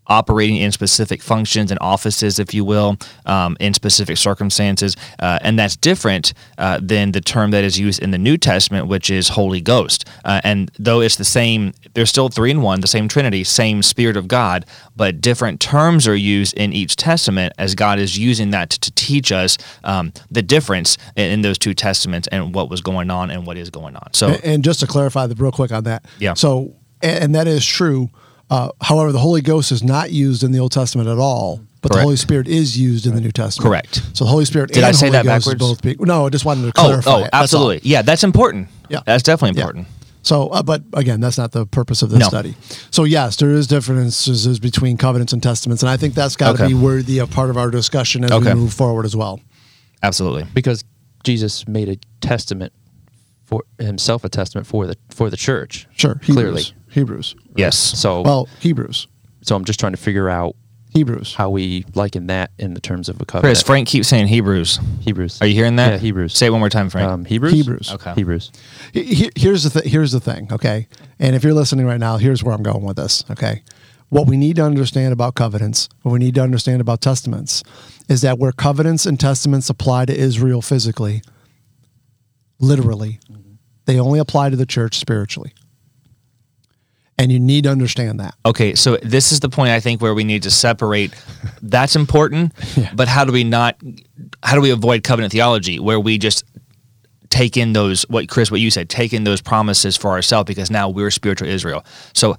[0.07, 4.97] operating in specific functions and offices, if you will, um, in specific circumstances.
[5.19, 8.87] Uh, and that's different uh, than the term that is used in the New Testament,
[8.87, 10.09] which is Holy Ghost.
[10.25, 13.83] Uh, and though it's the same, they're still three in one, the same Trinity, same
[13.83, 18.51] Spirit of God, but different terms are used in each testament as God is using
[18.51, 22.69] that to, to teach us um, the difference in, in those two testaments and what
[22.71, 24.13] was going on and what is going on.
[24.13, 26.35] So, and, and just to clarify the real quick on that Yeah.
[26.35, 28.11] so and, and that is true
[28.55, 31.93] uh, however the holy ghost is not used in the old testament at all but
[31.93, 33.69] the Holy Spirit is used in the New Testament.
[33.69, 33.97] Correct.
[34.15, 35.61] So the Holy Spirit Did and I say Holy that Ghost is backwards?
[35.61, 37.11] both being, no, I just wanted to oh, clarify.
[37.11, 37.23] oh, it.
[37.25, 37.43] That's all.
[37.43, 37.81] absolutely.
[37.91, 38.69] Yeah, that's important.
[38.89, 39.01] Yeah.
[39.05, 39.65] That's definitely Yeah.
[39.65, 39.87] important.
[40.23, 42.29] So, uh, but again, that's not the purpose of this No.
[42.29, 42.57] study.
[42.91, 46.63] So, yes, there is differences between covenants and testaments, and I think that's got to
[46.65, 46.69] Okay.
[46.69, 48.55] be worthy of part of our discussion as Okay.
[48.55, 49.41] we move forward as well.
[50.03, 50.47] Absolutely.
[50.55, 50.85] Because
[51.23, 52.73] Jesus made a testament
[53.45, 55.87] for himself, a testament for the for the church.
[55.97, 56.65] Sure, clearly.
[56.95, 57.35] Hebrews.
[57.39, 57.55] Hebrews.
[57.57, 57.77] Yes.
[57.77, 59.09] So Well, Hebrews.
[59.43, 60.55] so I'm just trying to figure out
[60.91, 61.35] Hebrews.
[61.35, 63.51] how we liken that in the terms of a covenant.
[63.57, 64.79] Chris, Frank keeps saying Hebrews.
[65.01, 65.41] Hebrews.
[65.43, 65.93] Are you hearing that?
[65.93, 66.35] Yeah, Hebrews.
[66.37, 67.09] Say it one more time, Frank.
[67.11, 67.53] Um, Hebrews.
[67.53, 67.93] Hebrews.
[67.93, 68.15] Okay.
[68.15, 68.53] Hebrews.
[68.93, 70.87] He- he- Here's the th- here's the thing, okay?
[71.19, 73.63] And if you're listening right now, here's where I'm going with this, okay?
[74.11, 77.65] What we need to understand about covenants, what we need to understand about testaments,
[78.09, 81.23] is that where covenants and testaments apply to Israel physically,
[82.61, 83.19] literally,
[83.87, 85.53] they only apply to the church spiritually.
[87.17, 88.35] And you need to understand that.
[88.45, 91.13] okay, so this is the point I think where we need to separate.
[91.63, 92.53] That's important,
[92.95, 93.77] but how do we not?
[94.43, 96.45] How do we avoid covenant theology where we just
[97.31, 100.71] take in those what Chris, what you said, take in those promises for ourselves because
[100.71, 101.85] now we're spiritual Israel.
[102.15, 102.33] So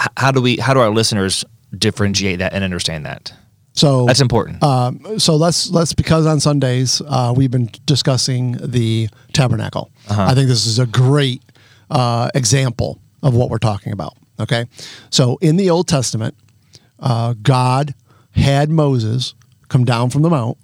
[0.00, 0.56] h- how do we?
[0.58, 1.44] How do our listeners
[1.76, 3.32] differentiate that and understand that?
[3.72, 4.62] So That's important.
[4.62, 9.90] Um, so let's let's because on Sundays uh, we've been discussing the tabernacle.
[10.08, 11.42] I think this is a great
[11.90, 14.14] uh, example of what we're talking about.
[14.40, 14.66] Okay,
[15.10, 16.34] so in the Old Testament,
[16.98, 17.94] uh, God
[18.32, 19.34] had Moses
[19.68, 20.56] come down from the mount,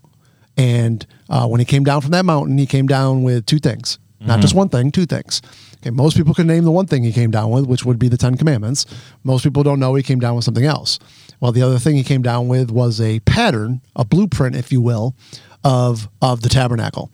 [0.57, 3.99] and uh, when he came down from that mountain, he came down with two things,
[4.21, 5.43] not just one thing, two things.
[5.79, 8.09] Okay, most people can name the one thing he came down with, which would be
[8.09, 8.87] the Ten Commandments.
[9.25, 10.99] Most people don't know he came down with something else.
[11.41, 14.81] Well, the other thing he came down with was a pattern, a blueprint, if you
[14.81, 15.15] will,
[15.63, 17.11] of of the tabernacle.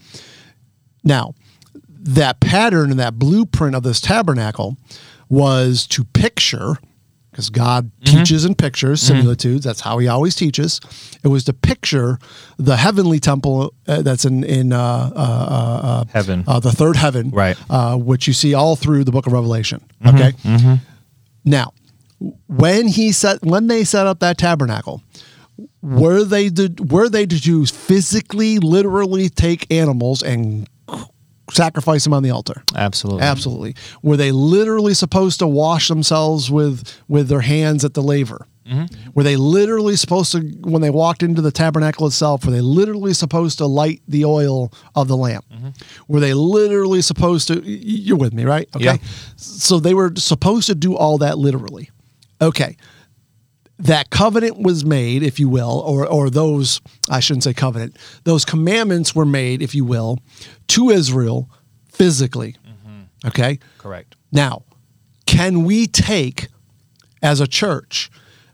[1.03, 1.35] Now,
[1.89, 4.77] that pattern and that blueprint of this tabernacle
[5.33, 6.77] was to picture
[7.31, 9.65] because God teaches in pictures, similitudes.
[9.65, 10.79] That's how He always teaches.
[11.25, 12.19] It was to picture
[12.59, 16.45] the heavenly temple uh, that's in in uh, uh, uh, uh, Heaven.
[16.47, 17.57] uh, the third heaven, Right.
[17.71, 19.81] Uh, which you see all through the Book of Revelation.
[20.07, 20.35] Okay.
[21.45, 21.73] Now,
[22.49, 25.03] when he set when they set up that tabernacle,
[25.81, 30.69] were they to, were they to physically, literally take animals and
[31.53, 32.63] sacrifice them on the altar?
[32.75, 33.23] Absolutely.
[33.23, 33.75] Absolutely.
[34.03, 38.47] Were they literally supposed to wash themselves with with their hands at the laver?
[38.67, 39.11] Mm-hmm.
[39.15, 43.13] Were they literally supposed to, when they walked into the tabernacle itself, were they literally
[43.13, 45.45] supposed to light the oil of the lamp?
[45.53, 45.71] Mm-hmm.
[46.07, 47.61] Were they literally supposed to?
[47.65, 48.69] You're with me, right?
[48.77, 48.85] Okay.
[48.85, 48.97] Yeah.
[49.37, 51.91] So they were supposed to do all that literally.
[52.41, 52.77] Okay.
[53.83, 57.97] That covenant was made, if you will, or or those I shouldn't say covenant.
[58.25, 60.19] Those commandments were made, if you will,
[60.69, 61.51] to Israel
[61.89, 62.57] physically.
[62.67, 63.29] Mm-hmm.
[63.29, 63.59] Okay.
[63.79, 64.17] Correct.
[64.31, 64.63] Now,
[65.27, 66.49] can we take
[67.23, 68.11] as a church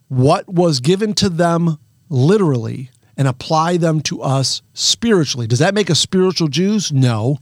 [0.08, 5.46] what was given to them literally and apply them to us spiritually?
[5.46, 6.92] Does that make us spiritual Jews?
[6.92, 7.38] No.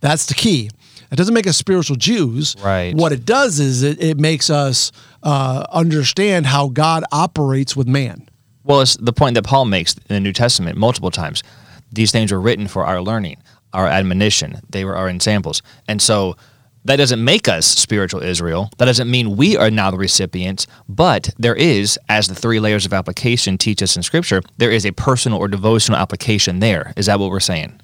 [0.00, 0.70] That's the key.
[1.10, 2.54] It doesn't make us spiritual Jews.
[2.62, 2.94] Right.
[2.94, 4.92] What it does is it, it makes us
[5.22, 8.28] uh, understand how God operates with man.
[8.64, 11.42] Well, it's the point that Paul makes in the New Testament multiple times.
[11.90, 13.42] These things were written for our learning,
[13.72, 14.60] our admonition.
[14.68, 15.62] They were our examples.
[15.88, 16.36] And so
[16.84, 18.70] that doesn't make us spiritual Israel.
[18.76, 22.84] That doesn't mean we are now the recipients, but there is, as the three layers
[22.84, 26.92] of application teach us in Scripture, there is a personal or devotional application there.
[26.96, 27.80] Is that what we're saying?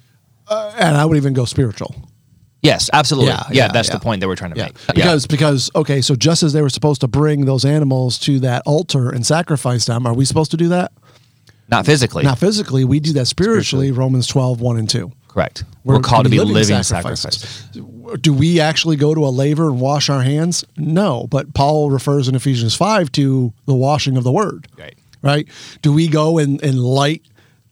[0.51, 1.95] And I would even go spiritual.
[2.65, 3.31] Yes, absolutely.
[3.31, 3.95] Yeah, Yeah, yeah, that's yeah.
[3.95, 4.75] the point that we're trying to make.
[4.95, 8.63] Because because okay, so just as they were supposed to bring those animals to that
[8.65, 10.91] altar and sacrifice them, are we supposed to do that?
[11.69, 12.23] not physically.
[12.25, 15.11] Not physically, we do that spiritually, Romans 12, 1 and 2.
[15.29, 15.65] Correct.
[15.83, 17.43] We're, called to be living, sacrifices.
[17.43, 18.21] sacrifices.
[18.21, 20.65] Do we actually go to a laver and wash our hands?
[20.77, 24.69] No, but Paul refers in Ephesians 5 to the washing of the word.
[24.79, 24.97] Right.
[25.23, 25.49] Right?
[25.83, 27.23] Do we go and, and light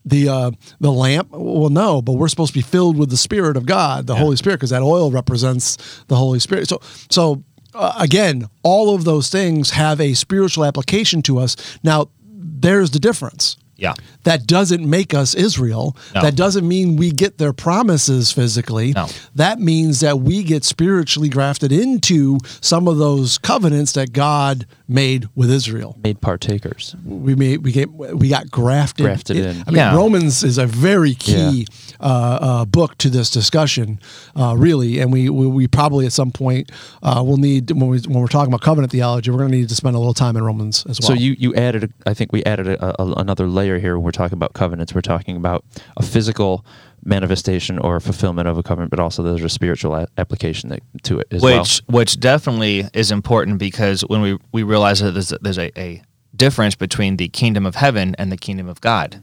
[0.05, 1.29] the uh, the lamp?
[1.31, 4.35] Well, no, but we're supposed to be filled with the Spirit of God, the Holy
[4.35, 6.67] Spirit, because that oil represents the Holy Spirit.
[6.67, 11.55] So, so uh, again, all of those things have a spiritual application to us.
[11.83, 13.57] Now, there's the difference.
[13.83, 13.93] Yeah.
[14.23, 15.95] That doesn't make us Israel.
[16.15, 16.21] No.
[16.21, 18.93] That doesn't mean we get their promises physically.
[18.93, 19.07] No.
[19.35, 25.27] That means that we get spiritually grafted into some of those covenants that God made
[25.35, 25.97] with Israel.
[26.03, 26.95] Made partakers.
[27.03, 29.05] We made, we get we got grafted.
[29.05, 29.63] Grafted in.
[29.67, 29.95] I mean, Yeah.
[29.95, 31.67] Romans is a very key
[31.99, 32.03] uh,
[32.49, 33.99] uh, book to this discussion,
[34.35, 34.99] uh, really.
[34.99, 38.27] And we, we we probably at some point uh, will need when we when we're
[38.27, 40.85] talking about covenant theology, we're going to need to spend a little time in Romans
[40.87, 41.09] as well.
[41.09, 44.03] So you you added, a, I think we added a, a, another layer here when
[44.03, 44.93] we're talking about covenants.
[44.93, 45.63] We're talking about
[45.97, 46.65] a physical
[47.05, 51.19] manifestation or fulfillment of a covenant, but also there's a spiritual a- application that, to
[51.19, 51.59] it as well.
[51.59, 56.01] which which definitely is important because when we we realize that there's, there's a, a
[56.35, 59.21] difference between the kingdom of heaven and the kingdom of God,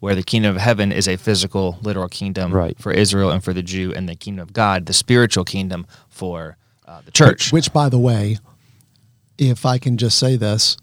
[0.00, 2.76] where the kingdom of heaven is a physical, literal kingdom Right.
[2.78, 6.56] for Israel and for the Jew, and the kingdom of God, the spiritual kingdom for
[6.86, 7.52] uh, the church.
[7.52, 8.38] Which, by the way,
[9.38, 10.76] if I can just say this,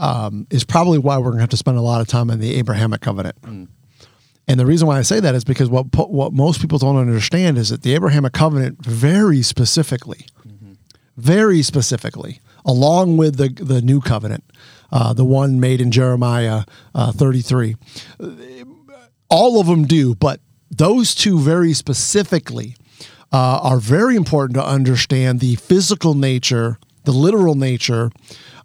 [0.00, 2.40] um, is probably why we're going to have to spend a lot of time on
[2.40, 3.36] the Abrahamic covenant.
[4.48, 7.56] And the reason why I say that is because what what most people don't understand
[7.56, 10.26] is that the Abrahamic covenant very specifically,
[11.16, 14.42] very specifically, along with the the new covenant,
[14.90, 16.64] uh, the one made in Jeremiah
[16.96, 17.76] uh, 33,
[19.28, 22.74] all of them do, but those two very specifically
[23.32, 28.10] uh, are very important to understand the physical nature, the literal nature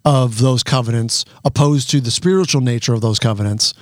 [0.06, 3.74] of those covenants, opposed to the spiritual nature of those covenants.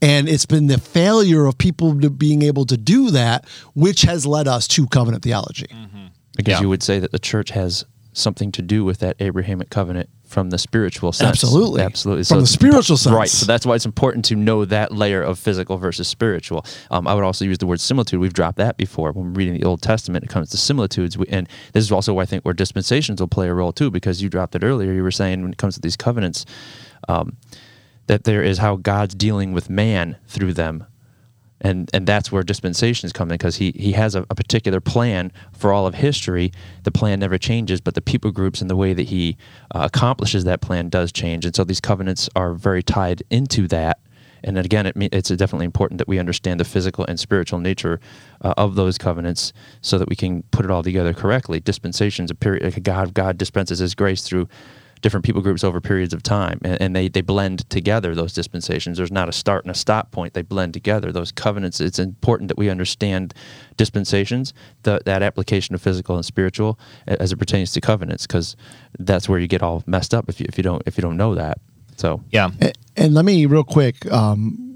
[0.00, 4.24] And it's been the failure of people to being able to do that, which has
[4.26, 5.66] led us to covenant theology.
[5.70, 6.06] Mm-hmm.
[6.36, 6.60] because Yeah.
[6.60, 7.84] you would say that the church has
[8.18, 11.30] something to do with that Abrahamic covenant from the spiritual sense.
[11.30, 11.80] Absolutely.
[11.80, 12.24] absolutely.
[12.24, 13.28] From the spiritual impo- right?
[13.28, 16.66] So that's why it's important to know that layer of physical versus spiritual.
[16.90, 18.20] Um, I would also use the word similitude.
[18.20, 20.24] We've dropped that before when we're reading the Old Testament.
[20.24, 23.28] It comes to similitudes, we, and this is also why I think where dispensations will
[23.28, 24.92] play a role too, because you dropped it earlier.
[24.92, 26.44] You were saying when it comes to these covenants.
[27.08, 27.36] Um,
[28.08, 30.84] that there is how God's dealing with man through them.
[31.60, 35.32] And and that's where dispensations come in because he, he has a, a particular plan
[35.52, 36.52] for all of history.
[36.84, 39.36] The plan never changes, but the people groups and the way that he
[39.74, 41.44] uh, accomplishes that plan does change.
[41.44, 43.98] And so these covenants are very tied into that.
[44.44, 47.98] And again, it, it's definitely important that we understand the physical and spiritual nature
[48.40, 51.58] uh, of those covenants, so that we can put it all together correctly.
[51.58, 54.48] Dispensations, a period, like God, God dispenses His grace through
[55.00, 58.98] different people groups over periods of time and, and, they, they blend together those dispensations.
[58.98, 60.34] There's not a start and a stop point.
[60.34, 61.12] They blend together.
[61.12, 63.34] Those covenants it's important that we understand
[63.76, 68.56] dispensations the, that application of physical and spiritual as it pertains to covenants because
[68.98, 71.16] that's where you get all messed up if you, if you don't if you don't
[71.16, 71.58] know that.
[71.96, 72.50] So yeah.
[72.60, 74.67] And, and let me real quick um,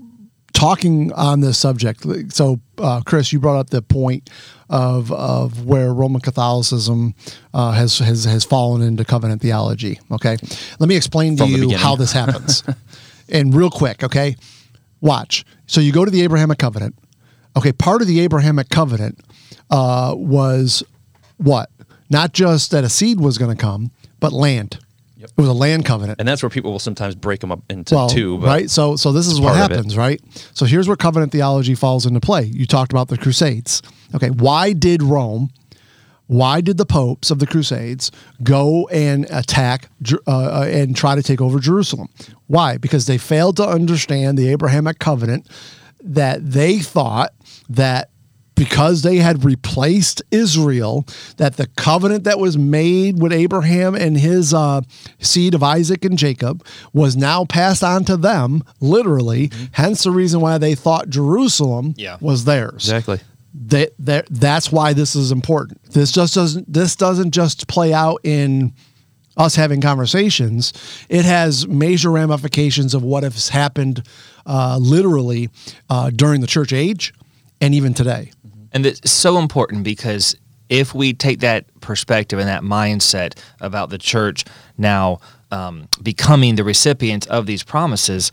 [0.53, 2.05] talking on this subject.
[2.33, 4.31] So, uh, Chris, you brought up the point
[4.69, 7.15] of of where Roman Catholicism
[7.53, 10.01] uh, has has has fallen into covenant theology.
[10.11, 10.37] Okay,
[10.79, 12.65] let me explain to you how this happens.
[13.29, 14.37] and real quick, okay,
[15.01, 15.45] watch.
[15.67, 16.97] So you go to the Abrahamic covenant.
[17.57, 19.21] Okay, part of the Abrahamic covenant
[19.71, 20.83] uh, was
[21.37, 21.71] what?
[22.09, 23.91] Not just that a seed was going to come,
[24.21, 24.79] but land.
[25.23, 25.31] Yep.
[25.37, 27.95] It was a land covenant, and that's where people will sometimes break them up into
[27.95, 28.39] well, two.
[28.39, 28.69] right.
[28.69, 30.21] So, so this is what happens, right?
[30.53, 32.43] So here's where covenant theology falls into play.
[32.43, 33.83] You talked about the Crusades.
[34.17, 35.51] Okay, why did Rome?
[36.27, 38.11] Why did the popes of the Crusades
[38.43, 42.09] go and attack uh, uh, and try to take over Jerusalem?
[42.49, 42.77] Why?
[42.77, 45.47] Because they failed to understand the Abrahamic covenant
[46.01, 47.33] that they thought
[47.69, 48.11] that
[48.63, 51.05] because they had replaced Israel,
[51.37, 54.83] that the covenant that was made with Abraham and his uh,
[55.19, 59.49] seed of Isaac and Jacob was now passed on to them, literally.
[59.49, 59.65] Mm-hmm.
[59.73, 62.19] Hence the reason why they thought Jerusalem yeah.
[62.21, 62.85] was theirs.
[62.85, 63.19] Exactly.
[63.53, 65.83] That, that that's why this is important.
[65.91, 68.75] This just doesn't this doesn't just play out in
[69.37, 70.73] us having conversations.
[71.09, 74.07] It has major ramifications of what has happened
[74.47, 75.51] uh, literally
[75.91, 77.13] uh, during the church age
[77.63, 78.33] and even today.
[78.73, 80.37] And it's so important because
[80.69, 84.45] if we take that perspective and that mindset about the church
[84.79, 85.21] now
[85.51, 88.33] um, becoming the recipient of these promises,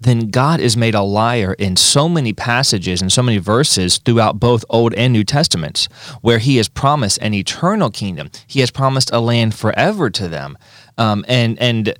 [0.00, 4.38] then God is made a liar in so many passages and so many verses throughout
[4.38, 5.86] both Old and New Testaments,
[6.20, 8.30] where He has promised an eternal kingdom.
[8.46, 10.56] He has promised a land forever to them.
[10.96, 11.94] Um, and and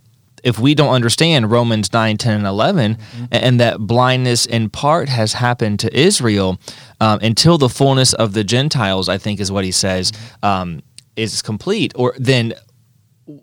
[0.45, 3.24] if we don't understand Romans 9, 10, and 11, mm-hmm.
[3.32, 6.61] and that blindness in part has happened to Israel
[7.01, 10.47] um, until the fullness of the Gentiles, I think is what he says, mm-hmm.
[10.47, 10.82] um,
[11.16, 12.55] is complete, or then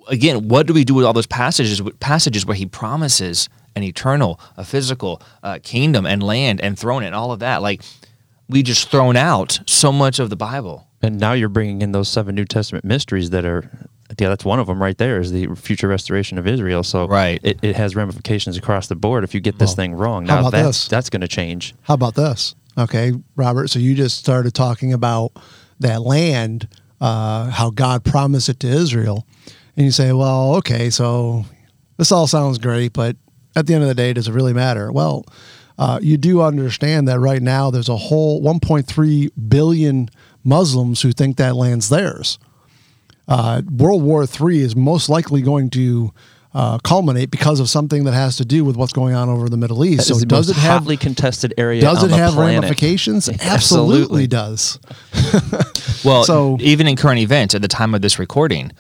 [0.08, 4.40] again, what do we do with all those passages passages where he promises an eternal,
[4.58, 7.62] a physical uh, kingdom and land and throne and all of that?
[7.62, 7.82] Like
[8.48, 10.88] we just thrown out so much of the Bible.
[11.04, 13.70] And now you're bringing in those seven New Testament mysteries that are
[14.20, 16.84] yeah, that's one of them right there is the future restoration of Israel.
[16.84, 17.40] So right.
[17.44, 20.26] it, it has ramifications across the board if you get this well, thing wrong.
[20.26, 20.88] Now that's, this?
[20.88, 21.74] that's going to change.
[21.84, 22.56] How about this?
[22.78, 23.70] Okay, Robert.
[23.70, 25.32] So you just started talking about
[25.80, 26.68] that land,
[27.00, 29.26] uh, how God promised it to Israel.
[29.76, 31.46] And you say, well, okay, so
[31.98, 33.16] this all sounds great, but
[33.56, 34.92] at the end of the day, does it really matter?
[34.92, 35.26] Well,
[35.78, 40.10] uh, you do understand that right now there's a whole 1.3 billion
[40.44, 42.38] Muslims who think that land's theirs
[43.32, 46.14] uh, World War III is most likely going to
[46.54, 49.56] uh, culminate because of something that has to do with what's going on over the
[49.56, 50.10] Middle East.
[50.10, 51.80] That so does it have hotly contested area?
[51.80, 52.62] Does it have planet.
[52.62, 53.30] ramifications?
[53.40, 54.80] Absolutely, Absolutely does.
[56.04, 58.72] well, so even in current events at the time of this recording,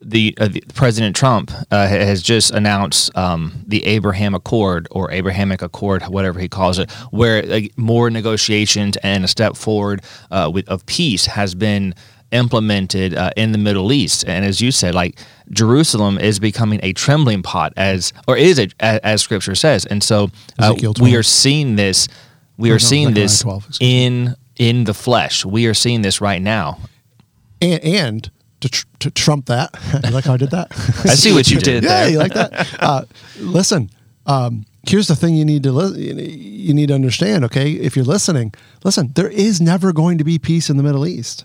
[0.00, 5.62] the, uh, the President Trump uh, has just announced um, the Abraham Accord or Abrahamic
[5.62, 10.84] Accord, whatever he calls it, where more negotiations and a step forward uh, with, of
[10.86, 11.94] peace has been
[12.32, 14.24] implemented uh, in the Middle East.
[14.26, 15.18] And as you said, like
[15.50, 19.86] Jerusalem is becoming a trembling pot, as or is it as, as Scripture says.
[19.86, 22.08] And so uh, we are seeing this.
[22.58, 25.44] We are no, seeing this 12, in in the flesh.
[25.44, 26.78] We are seeing this right now.
[27.60, 28.30] And, and
[28.60, 29.70] to, tr- to trump that,
[30.04, 30.72] you like how I did that?
[31.04, 31.84] I see what you did.
[31.84, 32.10] yeah, there.
[32.10, 32.76] you like that?
[32.80, 33.04] Uh,
[33.38, 33.90] listen.
[34.26, 38.04] Um, here's the thing you need to li- you need to understand okay if you're
[38.04, 38.54] listening
[38.84, 41.44] listen there is never going to be peace in the middle east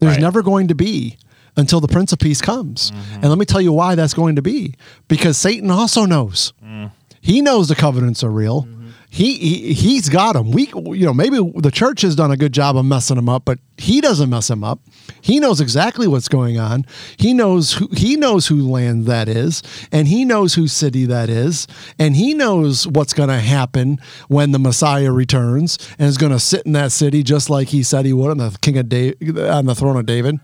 [0.00, 0.20] there's right.
[0.20, 1.16] never going to be
[1.58, 2.92] until the Prince of Peace comes.
[2.92, 3.14] Mm-hmm.
[3.14, 4.74] And let me tell you why that's going to be.
[5.08, 6.52] Because Satan also knows.
[6.64, 6.92] Mm.
[7.20, 8.62] He knows the covenants are real.
[8.62, 8.77] Mm-hmm.
[9.10, 10.50] He, he he's got them.
[10.50, 13.44] We you know maybe the church has done a good job of messing him up,
[13.44, 14.80] but he doesn't mess him up.
[15.22, 16.84] He knows exactly what's going on.
[17.16, 21.30] He knows who he knows who land that is, and he knows whose city that
[21.30, 21.66] is,
[21.98, 23.98] and he knows what's going to happen
[24.28, 27.82] when the Messiah returns and is going to sit in that city just like he
[27.82, 30.38] said he would on the king of David on the throne of David.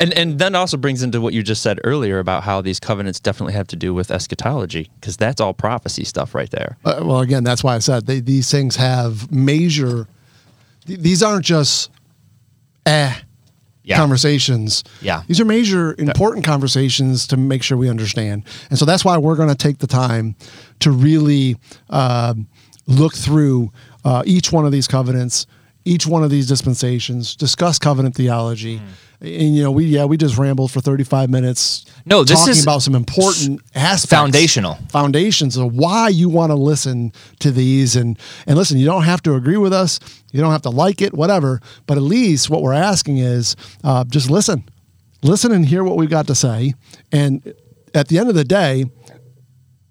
[0.00, 3.20] And and then also brings into what you just said earlier about how these covenants
[3.20, 6.76] definitely have to do with eschatology because that's all prophecy stuff right there.
[6.84, 10.06] Uh, well, again, that's why I said they, these things have major.
[10.86, 11.90] Th- these aren't just
[12.86, 13.14] eh.
[13.86, 13.96] Yeah.
[13.98, 14.82] conversations.
[15.02, 15.24] Yeah.
[15.26, 18.44] These are major, important conversations to make sure we understand.
[18.70, 20.36] And so that's why we're going to take the time
[20.80, 21.58] to really
[21.90, 22.32] uh,
[22.86, 23.72] look through
[24.02, 25.46] uh, each one of these covenants,
[25.84, 28.78] each one of these dispensations, discuss covenant theology.
[28.78, 28.86] Hmm.
[29.20, 31.86] And, you know, we, yeah, we just rambled for 35 minutes.
[32.04, 34.10] No, this talking is about some important aspects.
[34.10, 34.74] foundational.
[34.90, 37.96] foundations of why you want to listen to these.
[37.96, 40.00] And and listen you don't have to agree with us.
[40.32, 41.60] You don't have to like it whatever.
[41.86, 44.64] But at least what we're asking is uh, just listen.
[45.22, 46.74] Listen and hear what we've got to say.
[47.10, 47.54] And
[47.94, 48.84] at the end of the day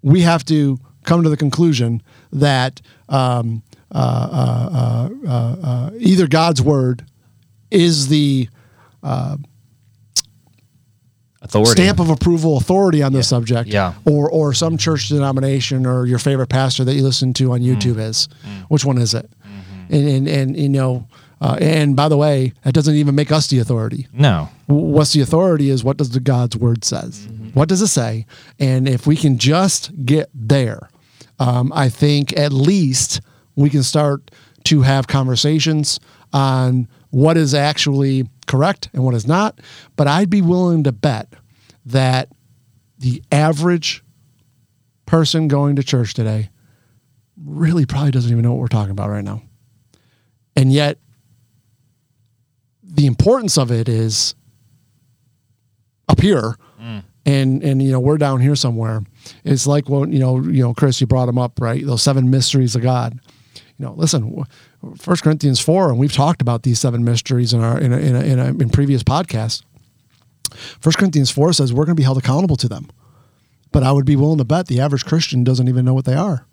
[0.04, 3.62] we have to come to the conclusion that um,
[3.92, 3.98] uh,
[4.32, 7.04] uh, uh, uh, either god's word
[7.70, 8.48] is the
[11.42, 11.72] Authority.
[11.72, 13.92] stamp of approval authority on this subject Yeah.
[14.06, 17.76] or or some church denomination or your favorite pastor that you listen to on Mm.
[17.76, 18.28] YouTube is
[18.68, 19.94] which one is it Mm-hmm.
[19.94, 21.06] and, and and you know
[21.42, 24.48] uh, and by the way that doesn't even make us the authority no.
[24.68, 28.24] What's the authority is what does the God's word says what does it say
[28.58, 30.88] and if we can just get there
[31.38, 33.20] um, I think at least
[33.54, 34.30] we can start
[34.64, 36.00] to have conversations
[36.32, 39.58] on what is actually correct and what is not
[39.96, 41.32] but I'd be willing to bet
[41.86, 42.30] that
[42.98, 44.02] the average
[45.06, 46.50] person going to church today
[47.44, 49.42] really probably doesn't even know what we're talking about right now.
[50.56, 50.98] And yet
[52.82, 54.34] the importance of it is
[56.08, 56.56] up here.
[56.80, 57.04] Mm.
[57.26, 59.02] And and you know we're down here somewhere.
[59.44, 61.84] It's like when you know you know chris you brought them up right?
[61.84, 63.18] Those seven mysteries of god
[63.78, 64.44] you know listen
[64.96, 68.16] first corinthians 4 and we've talked about these seven mysteries in our in a, in,
[68.16, 69.62] a, in, a, in previous podcasts.
[70.80, 72.90] First corinthians 4 says we're going to be held accountable to them
[73.72, 76.14] but i would be willing to bet the average christian doesn't even know what they
[76.14, 76.46] are.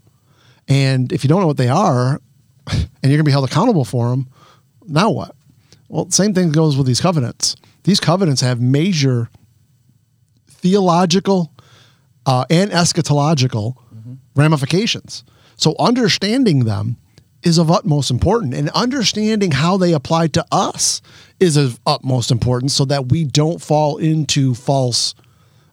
[0.68, 2.22] And if you don't know what they are
[2.72, 4.28] and you're going to be held accountable for them
[4.88, 5.36] now what?
[5.90, 7.56] Well same thing goes with these covenants.
[7.84, 9.30] These covenants have major
[10.48, 11.52] theological
[12.26, 13.76] uh, and eschatological
[14.36, 15.24] ramifications.
[15.58, 16.98] So understanding them
[17.44, 21.02] is of utmost importance, and understanding how they apply to us
[21.40, 25.16] is of utmost importance, so that we don't fall into false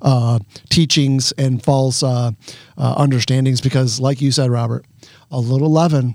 [0.01, 0.39] uh,
[0.71, 2.31] teachings and false uh,
[2.77, 3.61] uh, understandings.
[3.61, 4.87] Because, like you said, Robert,
[5.31, 6.15] a little leaven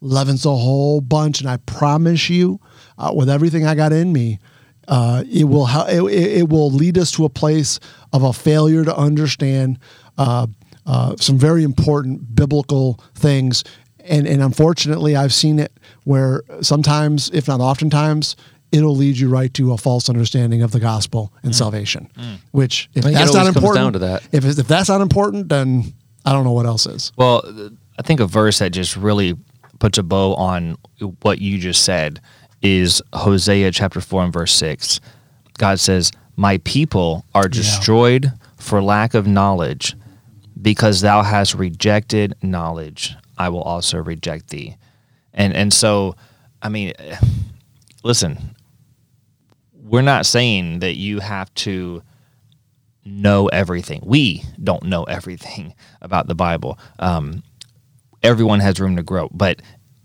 [0.00, 2.60] leavens a whole bunch, and I promise you,
[2.98, 4.38] uh, with everything I got in me,
[4.88, 7.80] uh, it will ha- it, it will lead us to a place
[8.12, 9.78] of a failure to understand
[10.16, 10.46] uh,
[10.84, 13.64] uh, some very important biblical things.
[14.08, 15.72] And, and unfortunately, I've seen it
[16.04, 18.36] where sometimes, if not oftentimes,
[18.72, 21.56] it'll lead you right to a false understanding of the gospel and mm.
[21.56, 22.10] salvation.
[22.16, 22.38] Mm.
[22.52, 24.22] Which, if I think it that's not important, down to that.
[24.32, 25.94] If, if that's not important, then
[26.24, 27.12] I don't know what else is.
[27.16, 27.42] Well,
[27.98, 29.36] I think a verse that just really
[29.78, 30.76] puts a bow on
[31.22, 32.20] what you just said
[32.62, 35.00] is Hosea chapter 4 and verse 6.
[35.58, 39.94] God says, My people are destroyed for lack of knowledge.
[40.60, 44.76] Because thou hast rejected knowledge, I will also reject thee.
[45.32, 46.16] And and so,
[46.62, 46.92] I mean,
[48.02, 48.56] listen,
[49.72, 52.02] we're not saying that you have to
[53.04, 54.02] know everything.
[54.04, 56.78] We don't know everything about the Bible.
[56.98, 57.42] Um,
[58.22, 59.62] everyone has room to grow, but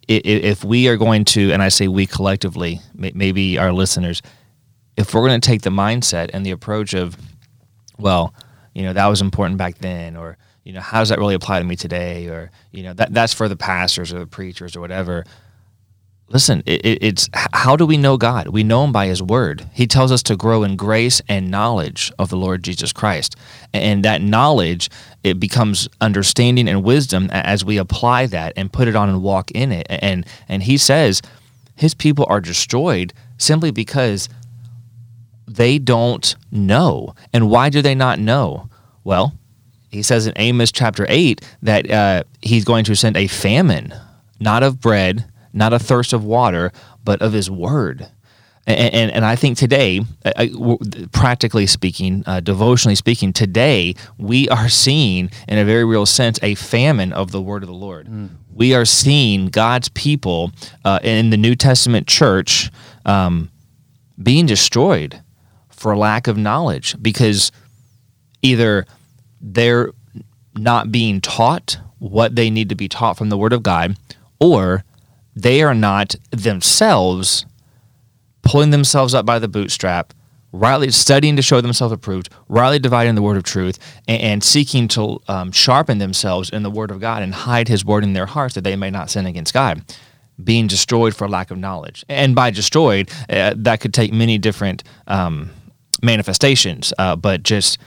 [0.08, 4.22] if we are going to, and I say we collectively, maybe our listeners,
[4.98, 7.16] if we're going to take the mindset and the approach of,
[7.98, 8.34] well,
[8.74, 11.60] you know, that was important back then, or you know, how does that really apply
[11.60, 14.82] to me today, or you know, that that's for the pastors or the preachers or
[14.82, 15.26] whatever.
[16.30, 18.48] Listen it, it, it's how do we know god?
[18.48, 19.68] We know him by his word.
[19.74, 23.36] He tells us to grow in grace and knowledge of the lord jesus christ.
[23.74, 24.90] And that knowledge
[25.24, 29.52] it becomes understanding and wisdom as we apply that and put it on and walk
[29.52, 29.88] in it.
[29.90, 31.22] And and he says
[31.76, 34.30] his people are destroyed simply because
[35.48, 37.14] they don't know.
[37.34, 38.70] And why do they not know?
[39.04, 39.34] Well
[39.92, 43.94] he says in amos chapter 8 that uh, he's going to send a famine
[44.42, 46.74] not of bread, not a thirst of water,
[47.06, 48.08] but of His Word.
[48.68, 50.48] And, and, and I think today, uh,
[51.12, 56.56] practically speaking, uh, devotionally speaking, today we are seeing, in a very real sense, a
[56.56, 58.08] famine of the Word of the Lord.
[58.54, 60.52] We are seeing God's people
[60.84, 62.70] uh, in the New Testament church
[63.06, 63.50] um,
[64.22, 65.22] being destroyed
[65.70, 67.52] for lack of knowledge because
[68.42, 68.86] either
[69.42, 69.92] they're
[70.56, 73.98] not being taught what they need to be taught from the Word of God,
[74.40, 74.84] or
[75.36, 77.46] they are not themselves
[78.44, 80.14] pulling themselves up by the bootstrap,
[80.52, 84.88] rightly studying to show themselves approved, rightly dividing the Word of truth, and, and seeking
[84.90, 88.26] to um, sharpen themselves in the Word of God and hide His Word in their
[88.26, 89.84] hearts that they may not sin against God.
[90.44, 92.04] being destroyed for lack of knowledge.
[92.10, 95.52] And by destroyed, uh, that could take many different um,
[96.02, 97.78] manifestations, uh, but just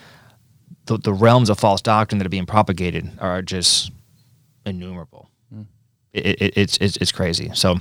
[0.87, 3.91] the, the realms of false doctrine that are being propagated are just
[4.67, 5.31] innumerable.
[6.13, 7.51] It, it, it's, it's it's crazy.
[7.55, 7.77] So,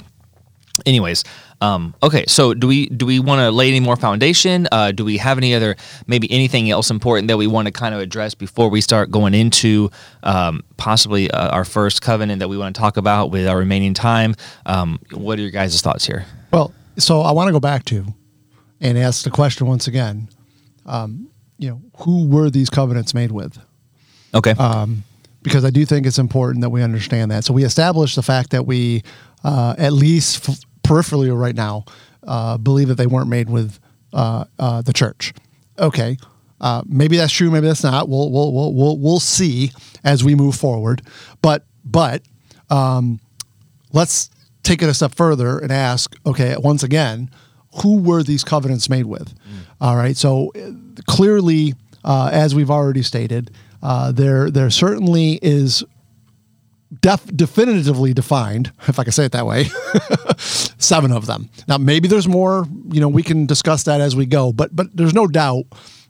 [0.87, 1.23] anyways,
[1.61, 2.25] um, okay.
[2.27, 4.67] So, do we do we want to lay any more foundation?
[4.71, 5.75] Uh, do we have any other
[6.07, 9.35] maybe anything else important that we want to kind of address before we start going
[9.35, 9.91] into
[10.23, 13.93] um, possibly uh, our first covenant that we want to talk about with our remaining
[13.93, 14.33] time?
[14.65, 16.25] Um, what are your guys' thoughts here?
[16.51, 18.05] Well, so I want to go back to
[18.81, 20.27] and ask the question once again.
[20.87, 23.57] Um, you know, who were these covenants made with?
[24.33, 24.55] Okay.
[25.43, 27.43] because I do think it's important that we understand that.
[27.43, 29.03] So we established the fact that we,
[29.43, 31.85] uh, at least f- peripherally right now,
[32.25, 33.79] uh, believe that they weren't made with
[34.13, 35.33] uh, uh, the church.
[35.77, 36.17] Okay,
[36.61, 37.51] uh, maybe that's true.
[37.51, 38.07] Maybe that's not.
[38.07, 39.71] We'll we'll we'll we'll, we'll see
[40.03, 41.01] as we move forward.
[41.41, 42.21] But but
[42.69, 43.19] um,
[43.91, 44.29] let's
[44.63, 46.15] take it a step further and ask.
[46.25, 47.29] Okay, once again,
[47.81, 49.33] who were these covenants made with?
[49.81, 50.15] All right.
[50.15, 50.51] So
[51.07, 53.51] clearly, uh, as we've already stated,
[53.81, 55.83] uh, there there certainly is
[57.01, 59.65] def- definitively defined, if I can say it that way,
[60.37, 61.49] seven of them.
[61.67, 62.65] Now, maybe there's more.
[62.91, 64.53] You know, we can discuss that as we go.
[64.53, 65.65] But but there's no doubt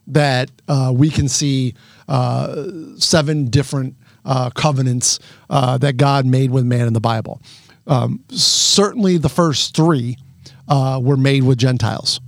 [0.08, 1.76] that uh, we can see
[2.08, 2.66] uh,
[2.98, 3.96] seven different
[4.26, 7.42] uh, covenants uh, that God made with man in the Bible.
[7.88, 10.18] Um, certainly, the first three
[10.68, 12.20] uh, were made with Gentiles.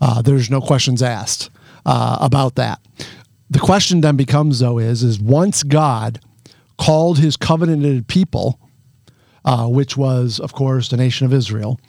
[0.00, 1.50] Uh, there's no questions asked
[1.86, 2.80] uh, about that.
[3.50, 6.20] The question then becomes, though, is is once God
[6.78, 8.60] called His covenanted people,
[9.44, 11.80] uh, which was, of course, the nation of Israel,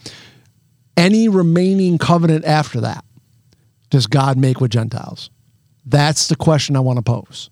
[0.97, 3.03] any remaining covenant after that
[3.89, 5.29] does God make with Gentiles?
[5.85, 7.49] That's the question I want to pose.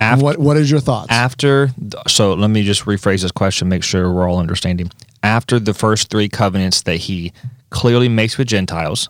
[0.00, 1.08] After, what What is your thoughts?
[1.10, 1.70] after
[2.06, 4.92] so let me just rephrase this question make sure we're all understanding
[5.22, 7.32] after the first three covenants that he
[7.70, 9.08] clearly makes with gentiles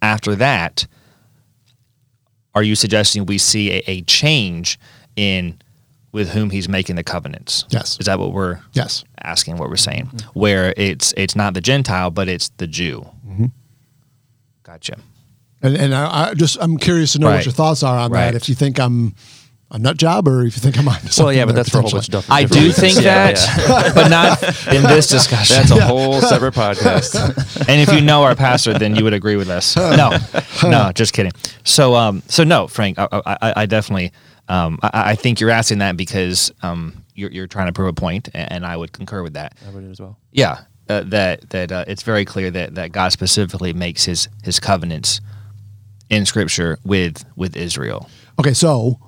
[0.00, 0.86] after that
[2.54, 4.78] are you suggesting we see a, a change
[5.16, 5.58] in
[6.12, 7.96] with whom he's making the covenants Yes.
[7.98, 9.04] is that what we're yes.
[9.22, 13.46] asking what we're saying where it's it's not the gentile but it's the jew mm-hmm.
[14.62, 14.96] gotcha
[15.62, 18.32] And, and I, I just I'm curious to know what your thoughts are on Right.
[18.32, 18.34] that.
[18.34, 19.14] If you think I'm
[19.72, 21.24] a nut job or if you think I'm on something.
[21.24, 22.30] Well, yeah, but there that's for a whole bunch of stuff.
[22.30, 22.76] i do reasons.
[22.76, 23.92] think Yeah, that yeah.
[23.94, 24.42] but not
[24.74, 27.16] in this discussion That's a whole separate podcast.
[27.68, 29.76] and if you know our pastor, then you would agree with us.
[29.76, 30.16] No,
[30.62, 31.32] no, just kidding.
[31.64, 34.12] So, um, so no, Frank, I, I, I definitely,
[34.48, 37.92] um, I, I think you're asking that because um, you're, you're trying to prove a
[37.94, 39.54] point, and, and I would concur with that.
[39.66, 40.18] I would as well.
[40.32, 44.60] Yeah, uh, that that uh, it's very clear that that God specifically makes his his
[44.60, 45.20] covenants
[46.10, 48.10] in Scripture with with Israel.
[48.38, 48.98] Okay, so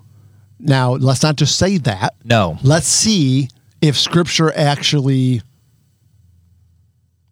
[0.65, 2.15] now let's not just say that.
[2.25, 3.49] No, Let's see
[3.81, 5.43] if Scripture actually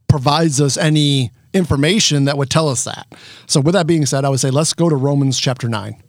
[0.08, 3.06] provides us any information that would tell us that.
[3.46, 6.02] So, with that being said, I would say let's go to Romans chapter nine.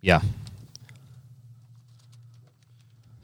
[0.00, 0.20] Yeah.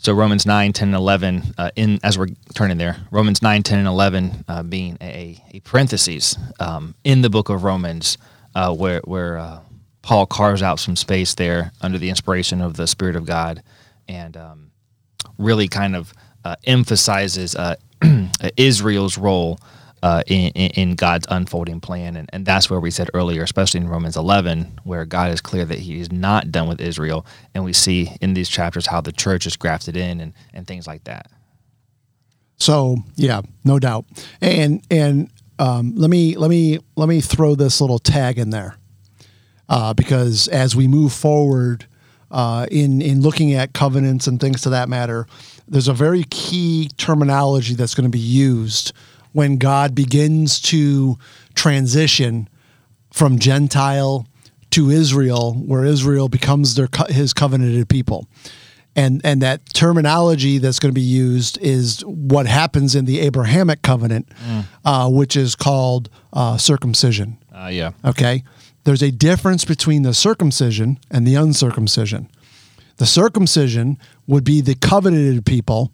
[0.02, 3.80] So Romans 9, 10, and 11, uh, in, as we're turning there, Romans 9, 10,
[3.80, 8.16] and 11 uh, being a, a parentheses um, in the book of Romans
[8.54, 9.60] uh, where, where uh,
[10.03, 13.62] Paul carves out some space there under the inspiration of the Spirit of God
[14.09, 14.70] and um,
[15.38, 16.12] really kind of
[16.44, 17.76] uh, emphasizes uh,
[18.57, 19.59] Israel's role
[20.03, 22.16] uh, in, in God's unfolding plan.
[22.16, 25.64] And, and that's where we said earlier, especially in Romans 11, where God is clear
[25.66, 27.26] that he is not done with Israel.
[27.55, 30.86] And we see in these chapters how the church is grafted in and, and things
[30.86, 31.30] like that.
[32.57, 34.05] So yeah, no doubt.
[34.42, 38.76] And and um, let me let me let me throw this little tag in there
[39.70, 41.86] uh, because as we move forward
[42.30, 45.26] uh, in in looking at covenants and things to that matter,
[45.66, 48.92] there's a very key terminology that's going to be used
[49.32, 51.16] when God begins to
[51.54, 52.48] transition
[53.12, 54.26] from Gentile
[54.70, 58.26] to Israel, where Israel becomes their his covenanted people.
[58.96, 63.82] And and that terminology that's going to be used is what happens in the Abrahamic
[63.82, 64.28] covenant,
[64.84, 67.38] uh, which is called uh, circumcision.
[67.54, 67.92] Uh, yeah.
[68.04, 68.42] Okay,
[68.91, 72.28] there's a difference between the circumcision and the uncircumcision.
[72.97, 75.93] The circumcision would be the coveted people,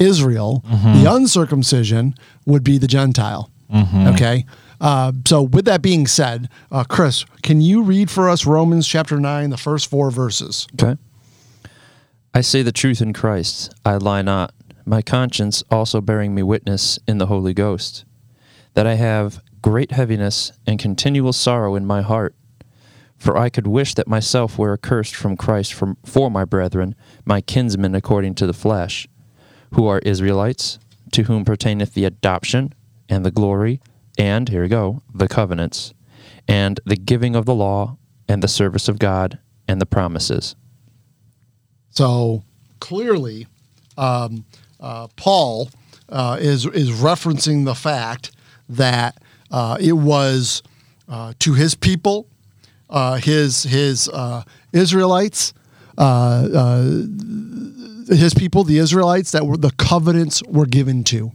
[0.00, 0.64] Israel.
[0.68, 3.48] The uncircumcision would be the Gentile.
[3.72, 4.44] Okay.
[4.80, 9.20] Uh, so, with that being said, uh, Chris, can you read for us Romans chapter
[9.20, 10.66] 9, the first four verses?
[10.74, 10.98] Okay.
[12.34, 14.52] I say the truth in Christ, I lie not,
[14.84, 18.04] my conscience also bearing me witness in the Holy Ghost,
[18.74, 22.34] that I have great heaviness and continual sorrow in my heart.
[23.16, 27.40] For I could wish that myself were accursed from Christ from, for my brethren, my
[27.40, 29.06] kinsmen according to the flesh,
[29.74, 30.80] who are Israelites,
[31.12, 32.74] to whom pertaineth the adoption
[33.08, 33.80] and the glory,
[34.18, 35.94] and here we go, the covenants,
[36.48, 37.96] and the giving of the law,
[38.28, 39.38] and the service of God,
[39.68, 40.56] and the promises.
[41.90, 42.42] So
[42.80, 43.46] clearly,
[43.96, 44.44] um,
[44.80, 45.70] uh, Paul
[46.08, 48.32] uh, is is referencing the fact
[48.68, 49.21] that
[49.52, 50.62] uh, it was
[51.08, 52.26] uh, to his people,
[52.90, 54.42] uh, his his uh,
[54.72, 55.52] Israelites,
[58.08, 61.30] his people, the Israelites, that were the covenants were given to.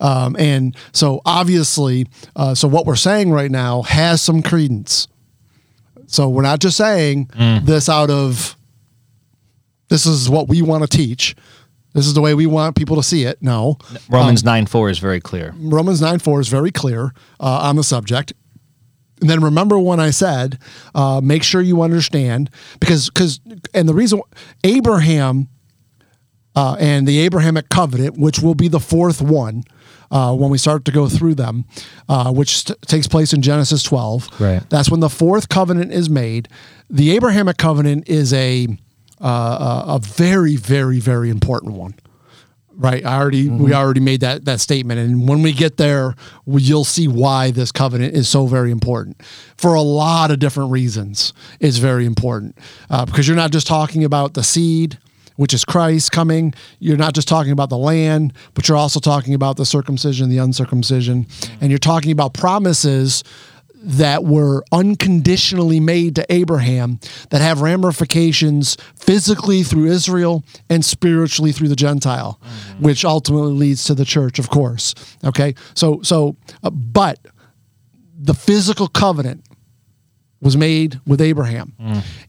[0.00, 2.06] Um, and so obviously,
[2.54, 5.06] so what we're saying right now has some credence.
[6.06, 7.30] So we're not just saying
[7.64, 8.56] this out of
[9.88, 11.36] this is what we want to teach.
[11.92, 13.42] This is the way we want people to see it.
[13.42, 13.78] No.
[14.08, 15.54] Romans 9 4 is very clear.
[15.58, 18.32] Romans 9 4 is very clear uh, on the subject.
[19.20, 20.58] And then remember when I said,
[20.94, 22.48] uh, make sure you understand,
[22.80, 23.40] because, because,
[23.74, 24.22] and the reason
[24.64, 25.48] Abraham
[26.56, 29.64] uh, and the Abrahamic covenant, which will be the fourth one
[30.10, 31.64] uh, when we start to go through them,
[32.08, 34.40] uh, which t- takes place in Genesis 12.
[34.40, 34.62] Right.
[34.70, 36.48] That's when the fourth covenant is made.
[36.88, 38.66] The Abrahamic covenant is a,
[39.20, 41.94] uh, a very, very, very important one.
[42.72, 46.14] Right, I already we already made that that statement, and when we get there,
[46.46, 49.20] we- you'll see why this covenant is so very important
[49.58, 51.34] for a lot of different reasons.
[51.58, 52.56] It's very important
[52.88, 54.96] uh, because you're not just talking about the seed,
[55.36, 56.54] which is Christ coming.
[56.78, 60.38] You're not just talking about the land, but you're also talking about the circumcision, the
[60.38, 61.26] uncircumcision,
[61.60, 63.24] and you're talking about promises
[63.82, 67.00] that were unconditionally made to Abraham
[67.30, 72.38] that have ramifications physically through Israel and spiritually through the Gentile,
[72.78, 74.94] which ultimately leads to the church, of course.
[75.24, 77.18] Okay, so so, uh, but
[78.18, 79.44] the physical covenant
[80.42, 81.72] was made with Abraham,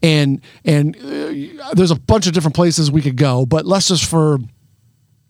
[0.02, 4.06] and and uh, there's a bunch of different places we could go, but let's just
[4.06, 4.40] for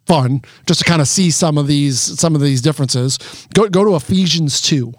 [0.06, 3.18] fun, just to kind of see some of these some of these differences.
[3.56, 4.94] Go go to Ephesians two.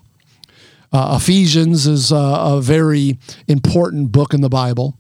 [0.93, 3.19] Uh, Ephesians is uh, a very
[3.49, 4.99] important book in the Bible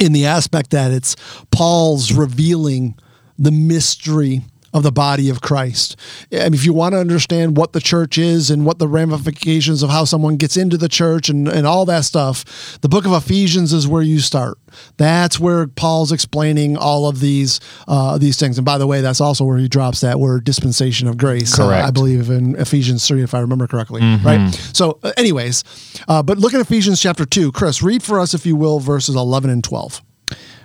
[0.00, 1.16] in the aspect that it's
[1.50, 2.96] Paul's revealing
[3.38, 4.42] the mystery
[4.72, 5.96] of the body of Christ.
[6.30, 9.90] Mean, if you want to understand what the church is and what the ramifications of
[9.90, 13.72] how someone gets into the church and, and all that stuff, the book of Ephesians
[13.72, 14.58] is where you start.
[14.96, 18.56] That's where Paul's explaining all of these uh, these things.
[18.58, 21.58] And by the way, that's also where he drops that word dispensation of grace.
[21.58, 21.86] uh, Correct.
[21.88, 24.00] I believe in Ephesians 3, if I remember correctly.
[24.02, 24.52] Right?
[24.72, 25.64] So, uh, anyways,
[26.08, 27.52] uh, but look at Ephesians chapter 2.
[27.52, 30.00] Chris, read for us, if you will, verses 11 and 12.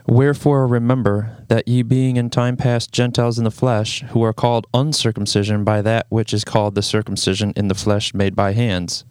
[0.08, 4.66] Wherefore remember that ye being in time past Gentiles in the flesh, who are called
[4.74, 9.04] uncircumcision by that which is called the circumcision in the flesh made by hands,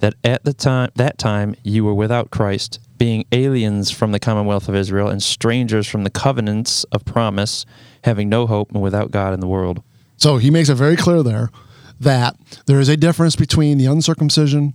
[0.00, 4.68] that at the time that time ye were without Christ, being aliens from the commonwealth
[4.68, 7.64] of Israel and strangers from the covenants of promise,
[8.02, 9.84] having no hope and without God in the world.
[10.16, 11.50] So he makes it very clear there
[12.00, 14.74] that there is a difference between the uncircumcision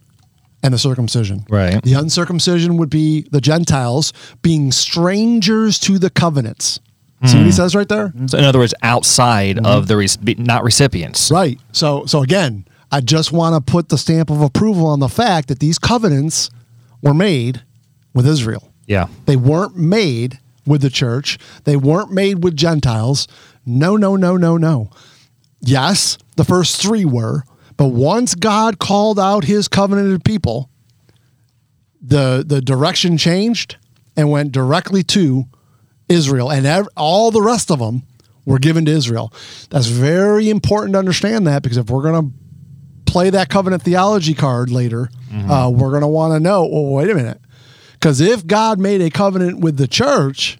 [0.64, 1.46] and the circumcision.
[1.50, 1.82] Right.
[1.82, 6.80] The uncircumcision would be the Gentiles being strangers to the covenants.
[7.26, 7.56] See what he hmm.
[7.56, 8.14] says right there?
[8.28, 9.66] So, in other words, outside mm-hmm.
[9.66, 11.30] of the be- not recipients.
[11.30, 11.60] Right.
[11.74, 15.50] So so again, I just want to put the stamp of approval on the fact
[15.50, 16.50] that these covenants
[17.02, 17.62] were made
[18.14, 18.72] with Israel.
[18.88, 19.08] Yeah.
[19.26, 21.38] They weren't made with the church.
[21.66, 23.28] They weren't made with Gentiles.
[23.66, 24.90] No, no, no, no, no.
[25.62, 27.44] Yes, the first three were,
[27.80, 30.70] but once God called out his covenanted people,
[32.02, 33.78] the the direction changed
[34.18, 35.46] and went directly to
[36.10, 38.04] Israel, and ev- all the rest of them
[38.46, 39.32] were given to Israel.
[39.70, 42.38] That's very important to understand that because if we're going to
[43.12, 46.66] play that covenant theology card later, uh, we're going to want to know.
[46.66, 47.40] Well, wait a minute,
[47.94, 50.60] because if God made a covenant with the church,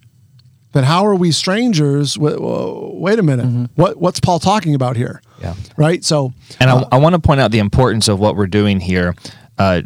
[0.72, 2.16] then how are we strangers?
[2.16, 5.20] Wait, wait a minute, what what's Paul talking about here?
[5.40, 5.54] Yeah.
[5.76, 6.04] Right.
[6.04, 9.14] So, And I, I want to point out the importance of what we're doing here,
[9.58, 9.82] uh,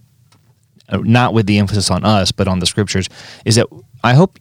[0.92, 3.09] not with the emphasis on us, but on the scriptures,
[3.44, 3.66] is that
[4.02, 4.38] I hope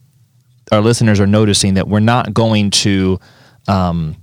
[0.71, 3.19] our listeners are noticing that we're not going to
[3.67, 4.15] um,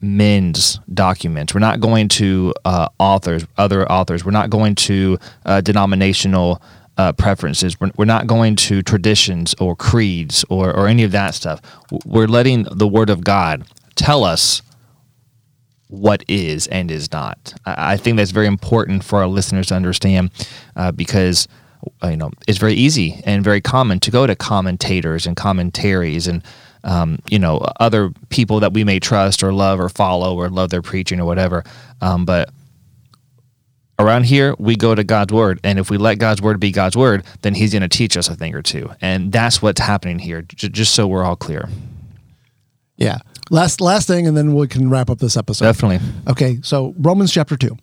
[0.00, 1.54] men's documents.
[1.54, 4.24] We're not going to uh, authors, other authors.
[4.24, 6.62] We're not going to uh, denominational
[6.96, 7.78] uh, preferences.
[7.80, 11.60] We're, we're not going to traditions or creeds or, or any of that stuff.
[12.04, 13.64] We're letting the Word of God
[13.94, 14.62] tell us
[15.90, 17.52] what is and is not.
[17.66, 20.30] I I think that's very important for our listeners to understand
[20.76, 21.48] uh, because
[22.02, 26.26] uh, you know it's very easy and very common to go to commentators and commentaries
[26.28, 26.42] and
[26.84, 30.70] um, you know other people that we may trust or love or follow or love
[30.70, 31.64] their preaching or whatever.
[32.00, 32.50] Um, but
[33.98, 36.96] around here we go to God's word, and if we let God's word be God's
[36.96, 40.18] word, then He's going to teach us a thing or two, and that's what's happening
[40.20, 40.42] here.
[40.42, 41.68] J- just so we're all clear.
[42.96, 43.18] yeah.
[43.50, 45.66] Last last thing, and then we can wrap up this episode.
[45.66, 46.00] Definitely.
[46.28, 47.76] Okay, so Romans chapter two.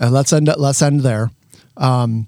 [0.00, 0.48] Uh, let's end.
[0.56, 1.30] Let's end there,
[1.76, 2.26] um,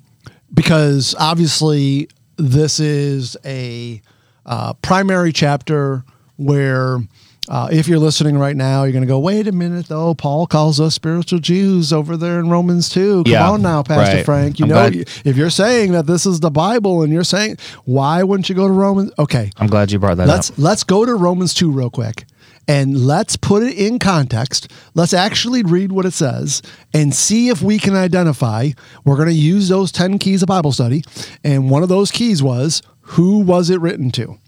[0.52, 4.02] because obviously this is a
[4.46, 6.04] uh, primary chapter
[6.36, 6.98] where.
[7.46, 10.14] Uh, if you're listening right now, you're going to go, wait a minute, though.
[10.14, 13.24] Paul calls us spiritual Jews over there in Romans 2.
[13.24, 14.24] Come Yeah, on now, Pastor right.
[14.24, 14.58] Frank.
[14.58, 17.58] You I'm know, glad- if you're saying that this is the Bible and you're saying,
[17.84, 19.12] why wouldn't you go to Romans?
[19.18, 20.56] Okay, I'm glad you brought that let's up.
[20.56, 22.24] let's go to Romans 2 real quick
[22.66, 24.70] and let's put it in context.
[24.94, 26.62] Let's actually read what it says
[26.92, 28.70] and see if we can identify.
[29.04, 31.02] We're going to use those 10 keys of Bible study
[31.42, 34.38] and one of those keys was who was it written to?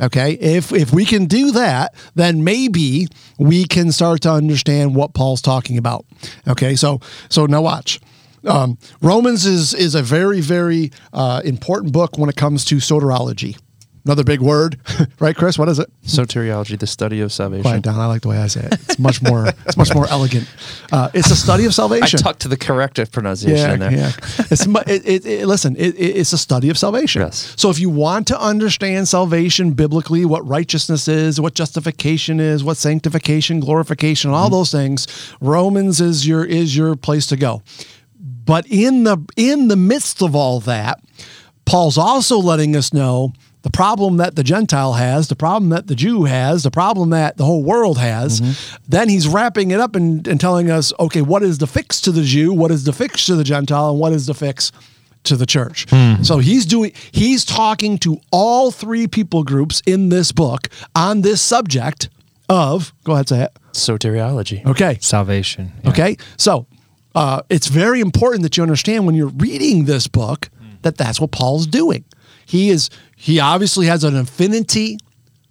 [0.00, 0.32] Okay?
[0.32, 3.06] If if we can do that, then maybe
[3.38, 6.04] we can start to understand what Paul's talking about.
[6.48, 6.74] Okay?
[6.74, 8.00] So so now watch.
[8.44, 13.58] Um, Romans is is a very very uh, important book when it comes to soteriology.
[14.06, 14.78] Another big word,
[15.18, 15.58] right, Chris?
[15.58, 15.90] What is it?
[16.02, 17.62] Soteriology, the study of salvation.
[17.62, 17.98] Quiet down.
[17.98, 18.74] I like the way I say it.
[18.74, 19.46] It's much more.
[19.64, 20.46] it's much more elegant.
[20.92, 22.18] Uh, it's a study of salvation.
[22.20, 23.92] I tucked to the corrective pronunciation in there.
[23.92, 24.12] yeah.
[24.50, 25.74] It's it, it, it- listen.
[25.76, 27.22] It, it- it's a study of salvation.
[27.22, 27.54] Yes.
[27.56, 32.76] So if you want to understand salvation biblically, what righteousness is, what justification is, what
[32.76, 35.08] sanctification, glorification, all those things,
[35.40, 37.62] Romans is your is your place to go.
[38.20, 41.00] But in the in the midst of all that,
[41.64, 43.32] Paul's also letting us know
[43.64, 47.38] the problem that the Gentile has, the problem that the Jew has, the problem that
[47.38, 48.40] the whole world has.
[48.40, 48.76] Mm-hmm.
[48.86, 52.12] Then he's wrapping it up and, and telling us, okay, what is the fix to
[52.12, 52.52] the Jew?
[52.52, 53.90] What is the fix to the Gentile?
[53.90, 54.70] And what is the fix
[55.24, 55.86] to the church?
[55.88, 56.22] Hmm.
[56.22, 61.40] So he's doing, he's talking to all three people groups in this book on this
[61.40, 62.10] subject
[62.50, 63.52] of, go ahead, say it.
[63.72, 64.64] Soteriology.
[64.66, 64.98] Okay.
[65.00, 65.72] Salvation.
[65.82, 65.90] yeah.
[65.90, 66.16] Okay.
[66.36, 66.66] So
[67.14, 70.74] uh, it's very important that you understand when you're reading this book hmm.
[70.82, 72.04] that that's what Paul's doing.
[72.46, 74.98] He is, he obviously has an affinity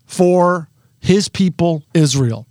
[0.06, 0.70] for
[1.00, 2.48] his people, Israel.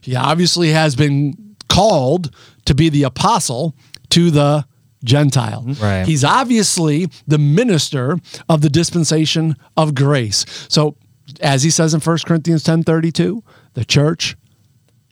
[0.00, 2.34] He obviously has been called
[2.66, 3.74] to be the apostle
[4.10, 4.66] to the
[5.02, 5.62] Gentile.
[5.62, 5.82] Mm-hmm.
[5.82, 6.06] Right.
[6.06, 8.18] He's obviously the minister
[8.48, 10.44] of the dispensation of grace.
[10.68, 10.96] So
[11.40, 13.42] as he says in 1 Corinthians 10:32,
[13.74, 14.36] the church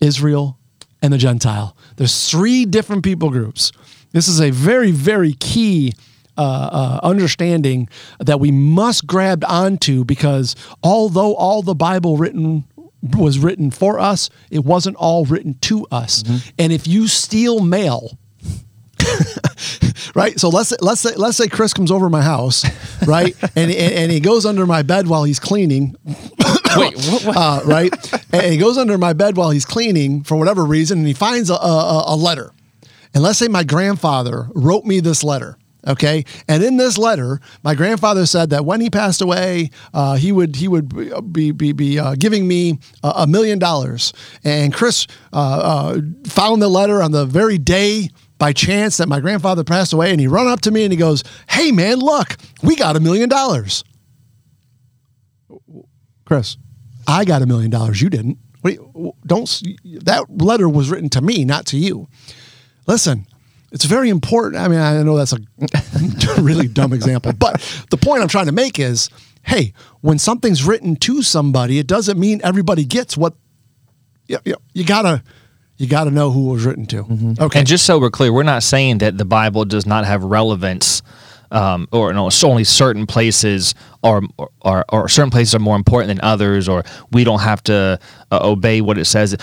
[0.03, 0.59] Israel,
[1.01, 1.77] and the Gentile.
[1.97, 3.73] There's three different people groups.
[4.11, 5.95] This is a very, very key
[6.39, 6.41] uh,
[6.73, 12.65] uh, understanding that we must grab onto because although all the Bible written
[13.17, 16.23] was written for us, it wasn't all written to us.
[16.59, 18.19] And if you steal mail,
[20.15, 20.39] right?
[20.39, 22.65] So let's say, let's say let's say Chris comes over my house,
[23.07, 23.35] right?
[23.57, 25.97] and, and and he goes under my bed while he's cleaning.
[26.77, 27.37] Wait, what, what?
[27.37, 28.33] Uh, right?
[28.33, 31.51] and he goes under my bed while he's cleaning for whatever reason, and he finds
[31.51, 32.53] a, a, a letter.
[33.15, 35.59] And let's say my grandfather wrote me this letter.
[35.85, 40.31] Okay, and in this letter, my grandfather said that when he passed away, uh, he
[40.31, 44.13] would he would be be, be uh, giving me a, million dollars.
[44.45, 49.19] And Chris uh, uh, found the letter on the very day by chance that my
[49.19, 52.37] grandfather passed away, and he run up to me and he goes, "Hey man, look,
[52.63, 53.83] we got a million dollars."
[56.25, 56.57] Chris,
[57.09, 58.01] I got a million dollars.
[58.01, 58.39] You didn't.
[58.63, 58.79] Wait,
[59.27, 59.63] don't.
[60.05, 62.07] That letter was written to me, not to you.
[62.87, 63.27] Listen,
[63.73, 64.63] it's very important.
[64.63, 65.39] I mean, I know that's a
[66.41, 67.61] really dumb example, but
[67.91, 69.09] the point I'm trying to make is,
[69.45, 73.35] hey, when something's written to somebody, it doesn't mean everybody gets what.
[74.29, 75.23] You, you, you gotta,
[75.79, 77.35] you gotta know who it was written to.
[77.41, 80.23] Okay, And just so we're clear, we're not saying that the Bible does not have
[80.23, 81.03] relevance,
[81.51, 84.23] um, or no, only certain places are,
[84.61, 87.99] or, or certain places are more important than others, or we don't have to
[88.31, 89.37] uh, obey what it says.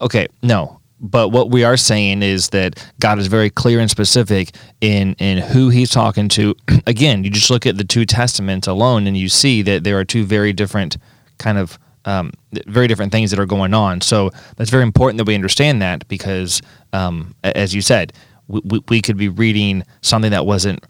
[0.00, 0.80] Okay, no.
[0.98, 5.38] But what we are saying is that God is very clear and specific in in
[5.38, 6.54] who He's talking to.
[6.86, 10.04] Again, you just look at the two testaments alone, and you see that there are
[10.04, 10.96] two very different
[11.38, 12.32] kind of um,
[12.66, 14.00] very different things that are going on.
[14.00, 18.12] So that's very important that we understand that because, um, as you said,
[18.48, 20.84] we, we, we could be reading something that wasn't.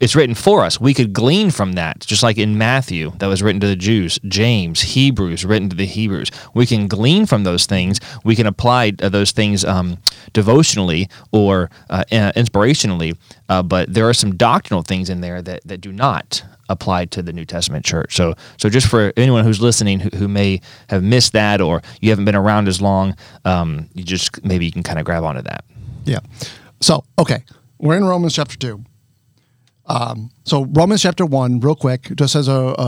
[0.00, 0.80] It's written for us.
[0.80, 4.18] We could glean from that, just like in Matthew, that was written to the Jews.
[4.28, 6.30] James, Hebrews, written to the Hebrews.
[6.54, 7.98] We can glean from those things.
[8.24, 9.98] We can apply uh, those things um,
[10.32, 13.16] devotionally or uh, inspirationally.
[13.48, 17.22] Uh, but there are some doctrinal things in there that that do not applied to
[17.22, 18.14] the New Testament church.
[18.14, 22.10] So, so just for anyone who's listening who, who may have missed that or you
[22.10, 25.42] haven't been around as long, um, you just maybe you can kind of grab onto
[25.42, 25.64] that.
[26.04, 26.20] Yeah.
[26.80, 27.44] So, okay,
[27.78, 28.84] we're in Romans chapter 2.
[29.86, 32.82] Um, so, Romans chapter 1, real quick, just as a, a,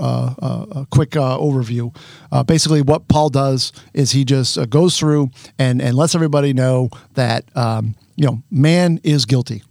[0.00, 1.94] a, a, quick uh, overview.
[2.30, 6.52] Uh, basically, what Paul does is he just uh, goes through and, and lets everybody
[6.52, 9.62] know that, um, you know, man is guilty.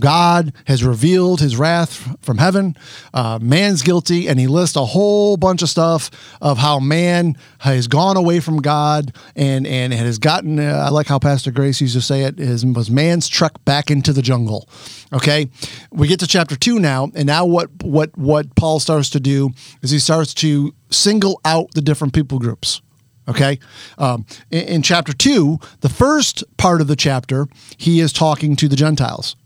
[0.00, 2.76] God has revealed his wrath from heaven.
[3.14, 7.86] Uh, man's guilty, and he lists a whole bunch of stuff of how man has
[7.86, 10.58] gone away from God and and has gotten.
[10.58, 13.90] Uh, I like how Pastor Grace used to say it: is was man's truck back
[13.90, 14.68] into the jungle.
[15.12, 15.48] Okay,
[15.92, 19.50] we get to chapter two now, and now what what what Paul starts to do
[19.82, 22.80] is he starts to single out the different people groups.
[23.28, 23.60] Okay.
[23.96, 27.46] Um, in, in, chapter two, the first part of the chapter,
[27.76, 29.36] he is talking to the Gentiles.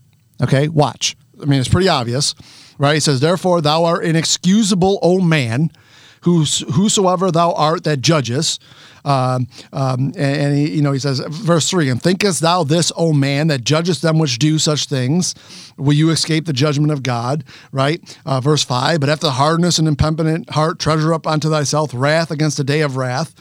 [0.41, 0.67] Okay.
[0.67, 1.15] Watch.
[1.41, 2.33] I mean, it's pretty obvious,
[2.77, 2.93] right?
[2.93, 5.69] He says, Therefore, thou art inexcusable, O man,
[6.21, 8.59] whos, whosoever thou art that judges.
[9.03, 12.91] Um, um, and, and he, you know, he says, verse three, and thinkest thou this,
[12.95, 15.35] O man, that judgest them which do such things?
[15.77, 17.43] Will you escape the judgment of God?
[17.71, 18.01] Right?
[18.25, 22.57] Uh, verse five, but after hardness and impenitent heart, treasure up unto thyself wrath against
[22.57, 23.35] the day of wrath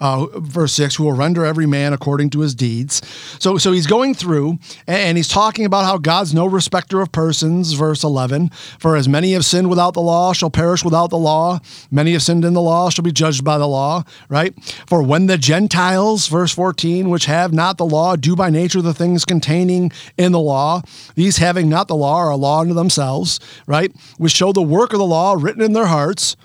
[0.00, 3.02] uh, verse six, who will render every man according to his deeds.
[3.38, 7.72] So, so he's going through and he's talking about how God's no respecter of persons.
[7.74, 11.60] Verse eleven, for as many have sinned without the law shall perish without the law.
[11.90, 14.04] Many have sinned in the law shall be judged by the law.
[14.28, 14.54] Right?
[14.86, 18.94] For when the Gentiles, verse fourteen, which have not the law, do by nature the
[18.94, 20.82] things containing in the law,
[21.14, 23.38] these having not the law are a law unto themselves.
[23.66, 23.92] Right?
[24.18, 26.36] Which show the work of the law written in their hearts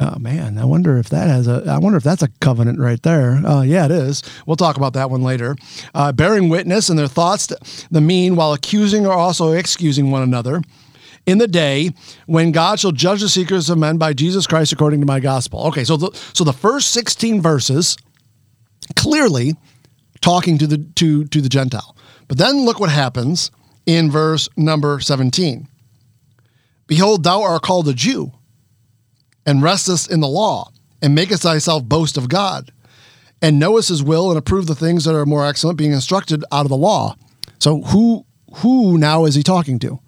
[0.00, 1.62] Oh man, I wonder if that has a.
[1.68, 3.34] I wonder if that's a covenant right there.
[3.46, 4.24] Uh, yeah, it is.
[4.44, 5.54] We'll talk about that one later.
[5.94, 7.52] Uh, bearing witness and their thoughts,
[7.92, 10.62] the mean, while accusing or also excusing one another,
[11.26, 11.92] in the day
[12.26, 15.60] when God shall judge the secrets of men by Jesus Christ according to my gospel.
[15.68, 17.96] Okay, so the, so the first sixteen verses
[18.96, 19.54] clearly
[20.20, 23.52] talking to the to to the Gentile, but then look what happens
[23.86, 25.68] in verse number seventeen.
[26.88, 28.32] Behold, thou art called a Jew
[29.46, 30.70] and restest in the law,
[31.02, 32.72] and makest thyself boast of God,
[33.42, 36.64] and knowest his will and approve the things that are more excellent, being instructed out
[36.64, 37.16] of the law.
[37.58, 38.24] So who
[38.56, 40.00] who now is he talking to?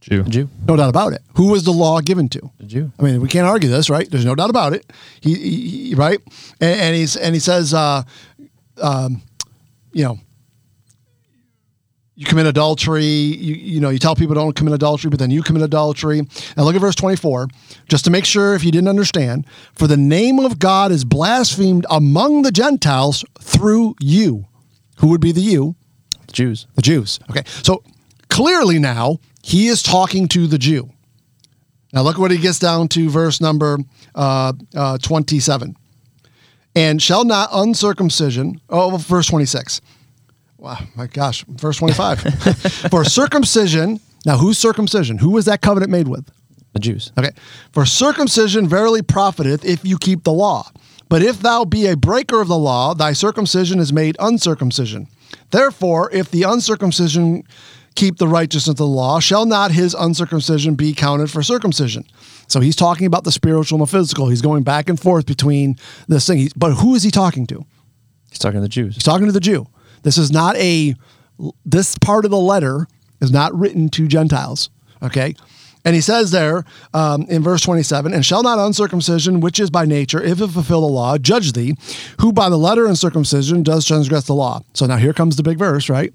[0.00, 0.22] Jew.
[0.24, 0.48] Jew.
[0.68, 1.22] No doubt about it.
[1.34, 2.50] Who was the law given to?
[2.58, 2.92] The Jew.
[2.98, 4.08] I mean, we can't argue this, right?
[4.08, 4.86] There's no doubt about it.
[5.20, 6.20] He, he, he right,
[6.60, 8.02] and, and, he's and he says, uh,
[8.80, 9.22] um,
[9.92, 10.20] you know,
[12.16, 13.04] you commit adultery.
[13.04, 16.22] You, you know, you tell people don't commit adultery, but then you commit adultery.
[16.56, 17.48] Now look at verse 24,
[17.88, 19.46] just to make sure if you didn't understand.
[19.74, 24.46] For the name of God is blasphemed among the Gentiles through you.
[25.00, 25.76] Who would be the you?
[26.26, 26.66] The Jews.
[26.74, 27.20] The Jews.
[27.30, 27.42] Okay.
[27.62, 27.84] So
[28.30, 30.90] clearly now he is talking to the Jew.
[31.92, 33.78] Now look what he gets down to verse number
[34.14, 35.76] uh, uh, 27.
[36.74, 39.80] And shall not uncircumcision, oh, verse 26
[40.58, 41.44] Wow, my gosh.
[41.44, 42.20] Verse 25.
[42.90, 45.18] For circumcision, now who's circumcision?
[45.18, 46.30] Who was that covenant made with?
[46.72, 47.12] The Jews.
[47.18, 47.30] Okay.
[47.72, 50.70] For circumcision verily profiteth if you keep the law.
[51.08, 55.06] But if thou be a breaker of the law, thy circumcision is made uncircumcision.
[55.50, 57.44] Therefore, if the uncircumcision
[57.94, 62.04] keep the righteousness of the law, shall not his uncircumcision be counted for circumcision?
[62.48, 64.28] So he's talking about the spiritual and the physical.
[64.28, 65.76] He's going back and forth between
[66.08, 66.48] this thing.
[66.56, 67.64] But who is he talking to?
[68.30, 68.94] He's talking to the Jews.
[68.94, 69.66] He's talking to the Jew.
[70.06, 70.94] This is not a,
[71.64, 72.86] this part of the letter
[73.20, 74.70] is not written to Gentiles.
[75.02, 75.34] Okay.
[75.84, 79.84] And he says there um, in verse 27, and shall not uncircumcision, which is by
[79.84, 81.74] nature, if it fulfill the law, judge thee,
[82.20, 84.60] who by the letter and circumcision does transgress the law.
[84.74, 86.14] So now here comes the big verse, right?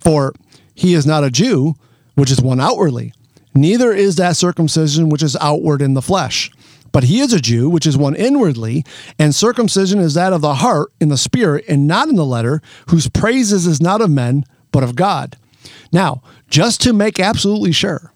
[0.00, 0.34] For
[0.74, 1.76] he is not a Jew,
[2.16, 3.12] which is one outwardly,
[3.54, 6.50] neither is that circumcision which is outward in the flesh.
[6.92, 8.84] But he is a Jew, which is one inwardly,
[9.18, 12.60] and circumcision is that of the heart in the spirit and not in the letter,
[12.88, 15.36] whose praises is not of men, but of God.
[15.92, 18.12] Now, just to make absolutely sure,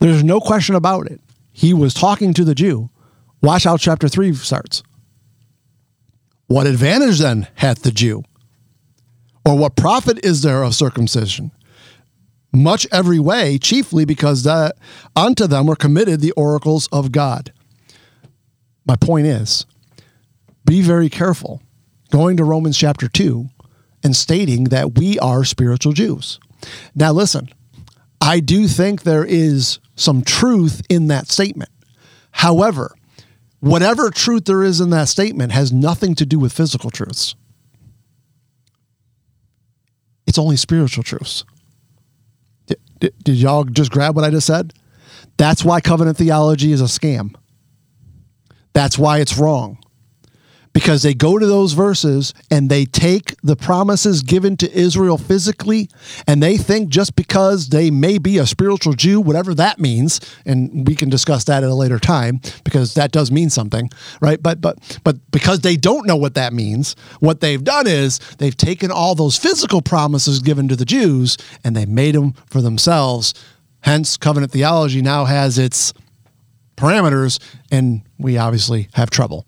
[0.00, 1.20] there's no question about it.
[1.52, 2.90] He was talking to the Jew.
[3.42, 4.82] Watch how chapter 3 starts.
[6.46, 8.22] What advantage then hath the Jew?
[9.44, 11.52] Or what profit is there of circumcision?
[12.52, 14.76] Much every way, chiefly because that
[15.14, 17.52] unto them were committed the oracles of God.
[18.88, 19.66] My point is
[20.64, 21.62] be very careful
[22.10, 23.46] going to Romans chapter 2
[24.02, 26.40] and stating that we are spiritual Jews.
[26.94, 27.50] Now, listen,
[28.20, 31.70] I do think there is some truth in that statement.
[32.30, 32.94] However,
[33.60, 37.34] whatever truth there is in that statement has nothing to do with physical truths.
[40.26, 41.44] It's only spiritual truths.
[42.66, 44.72] Did, did, did y'all just grab what I just said?
[45.36, 47.34] That's why covenant theology is a scam.
[48.72, 49.78] That's why it's wrong.
[50.72, 55.88] because they go to those verses and they take the promises given to Israel physically
[56.26, 60.86] and they think just because they may be a spiritual Jew, whatever that means, and
[60.86, 63.90] we can discuss that at a later time because that does mean something,
[64.20, 64.40] right?
[64.40, 68.56] But but but because they don't know what that means, what they've done is they've
[68.56, 73.34] taken all those physical promises given to the Jews and they made them for themselves.
[73.80, 75.92] Hence, covenant theology now has its
[76.78, 77.38] parameters,
[77.70, 79.46] and we obviously have trouble.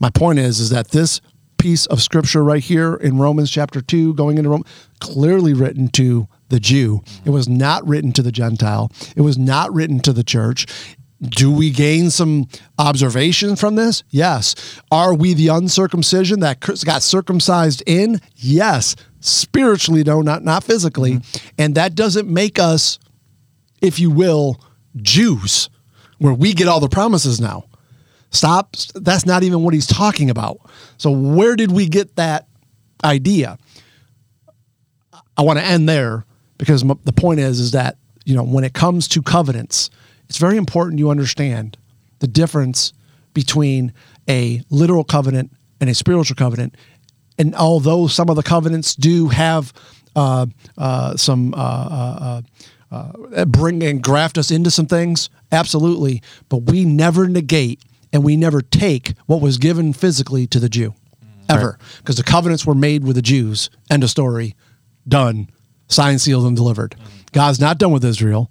[0.00, 1.20] My point is, is that this
[1.58, 4.64] piece of scripture right here in Romans chapter two, going into Rome,
[5.00, 7.02] clearly written to the Jew.
[7.24, 8.90] It was not written to the Gentile.
[9.16, 10.66] It was not written to the church.
[11.20, 12.46] Do we gain some
[12.78, 14.04] observation from this?
[14.10, 14.54] Yes.
[14.90, 18.20] Are we the uncircumcision that got circumcised in?
[18.36, 18.96] Yes.
[19.20, 21.14] Spiritually, no, not not physically.
[21.14, 21.54] Mm-hmm.
[21.58, 22.98] And that doesn't make us,
[23.80, 24.60] if you will,
[24.96, 25.70] Jews,
[26.18, 27.64] where we get all the promises now.
[28.30, 28.76] Stop.
[28.94, 30.58] That's not even what he's talking about.
[30.98, 32.46] So, where did we get that
[33.04, 33.58] idea?
[35.36, 36.24] I want to end there
[36.58, 39.90] because the point is, is that you know when it comes to covenants,
[40.28, 41.76] it's very important you understand
[42.18, 42.92] the difference
[43.34, 43.92] between
[44.28, 46.76] a literal covenant and a spiritual covenant.
[47.38, 49.72] And although some of the covenants do have
[50.16, 50.46] uh,
[50.78, 52.40] uh, some uh,
[52.90, 57.82] uh, bring and graft us into some things, absolutely, but we never negate
[58.12, 60.94] and we never take what was given physically to the Jew
[61.48, 62.24] ever because right.
[62.24, 63.70] the covenants were made with the Jews.
[63.90, 64.54] End of story.
[65.06, 65.50] Done.
[65.88, 66.96] Signed, sealed, and delivered.
[67.32, 68.50] God's not done with Israel.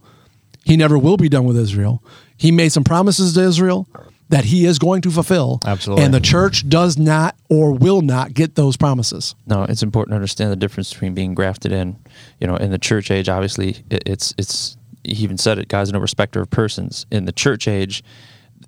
[0.63, 2.03] He never will be done with Israel.
[2.37, 3.87] He made some promises to Israel
[4.29, 5.61] that he is going to fulfill.
[5.65, 6.03] Absolutely.
[6.03, 9.35] And the church does not or will not get those promises.
[9.45, 11.97] No, it's important to understand the difference between being grafted in.
[12.39, 14.77] You know, in the church age, obviously, it's it's.
[15.03, 15.67] He even said it.
[15.67, 17.05] God's no respecter of persons.
[17.11, 18.03] In the church age,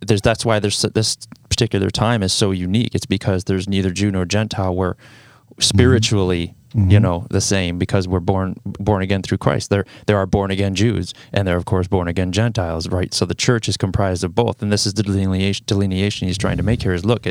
[0.06, 1.18] there's that's why there's this
[1.50, 2.94] particular time is so unique.
[2.94, 4.76] It's because there's neither Jew nor Gentile.
[4.76, 5.62] We're mm-hmm.
[5.62, 6.90] spiritually, mm-hmm.
[6.90, 9.70] you know, the same because we're born born again through Christ.
[9.70, 13.14] There there are born again Jews and there are of course born again Gentiles, right?
[13.14, 16.58] So the church is comprised of both, and this is the delineation, delineation he's trying
[16.58, 16.94] to make here.
[16.94, 17.28] Is look,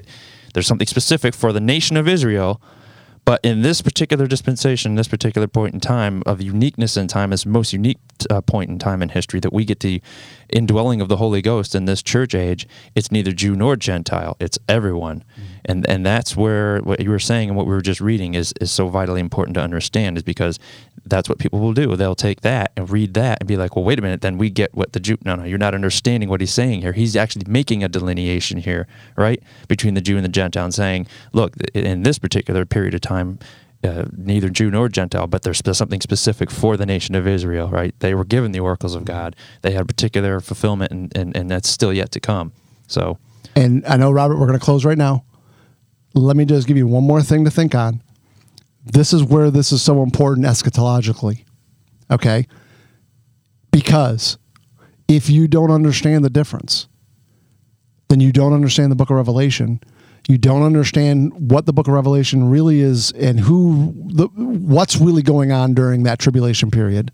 [0.54, 2.60] there's something specific for the nation of Israel
[3.26, 7.44] but in this particular dispensation, this particular point in time of uniqueness in time, is
[7.44, 7.98] most unique
[8.30, 10.00] uh, point in time in history that we get the
[10.48, 12.66] indwelling of the Holy Ghost in this church age.
[12.94, 15.42] It's neither Jew nor Gentile; it's everyone, mm-hmm.
[15.64, 18.52] and and that's where what you were saying and what we were just reading is
[18.60, 20.16] is so vitally important to understand.
[20.16, 20.58] Is because
[21.04, 21.94] that's what people will do.
[21.96, 24.50] They'll take that and read that and be like, well, wait a minute, then we
[24.50, 25.16] get what the Jew.
[25.24, 26.92] No, no, you're not understanding what he's saying here.
[26.92, 28.86] He's actually making a delineation here,
[29.16, 33.00] right, between the Jew and the Gentile, and saying, look, in this particular period of
[33.00, 33.38] time,
[33.86, 37.94] uh, neither Jew nor Gentile, but there's something specific for the nation of Israel, right?
[38.00, 39.36] They were given the oracles of God.
[39.62, 42.52] They had particular fulfillment, and, and, and that's still yet to come.
[42.86, 43.18] So,
[43.54, 45.24] and I know, Robert, we're going to close right now.
[46.14, 48.02] Let me just give you one more thing to think on
[48.86, 51.44] this is where this is so important eschatologically.
[52.10, 52.46] Okay?
[53.72, 54.38] Because
[55.08, 56.86] if you don't understand the difference,
[58.08, 59.80] then you don't understand the book of Revelation.
[60.28, 65.22] You don't understand what the book of Revelation really is and who the what's really
[65.22, 67.12] going on during that tribulation period.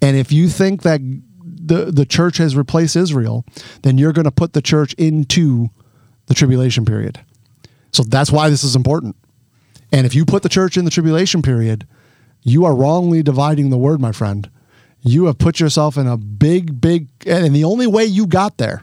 [0.00, 1.00] And if you think that
[1.42, 3.44] the the church has replaced Israel,
[3.82, 5.68] then you're going to put the church into
[6.26, 7.20] the tribulation period.
[7.92, 9.16] So that's why this is important.
[9.92, 11.86] And if you put the church in the tribulation period,
[12.42, 14.48] you are wrongly dividing the word, my friend.
[15.00, 18.82] You have put yourself in a big, big, and the only way you got there,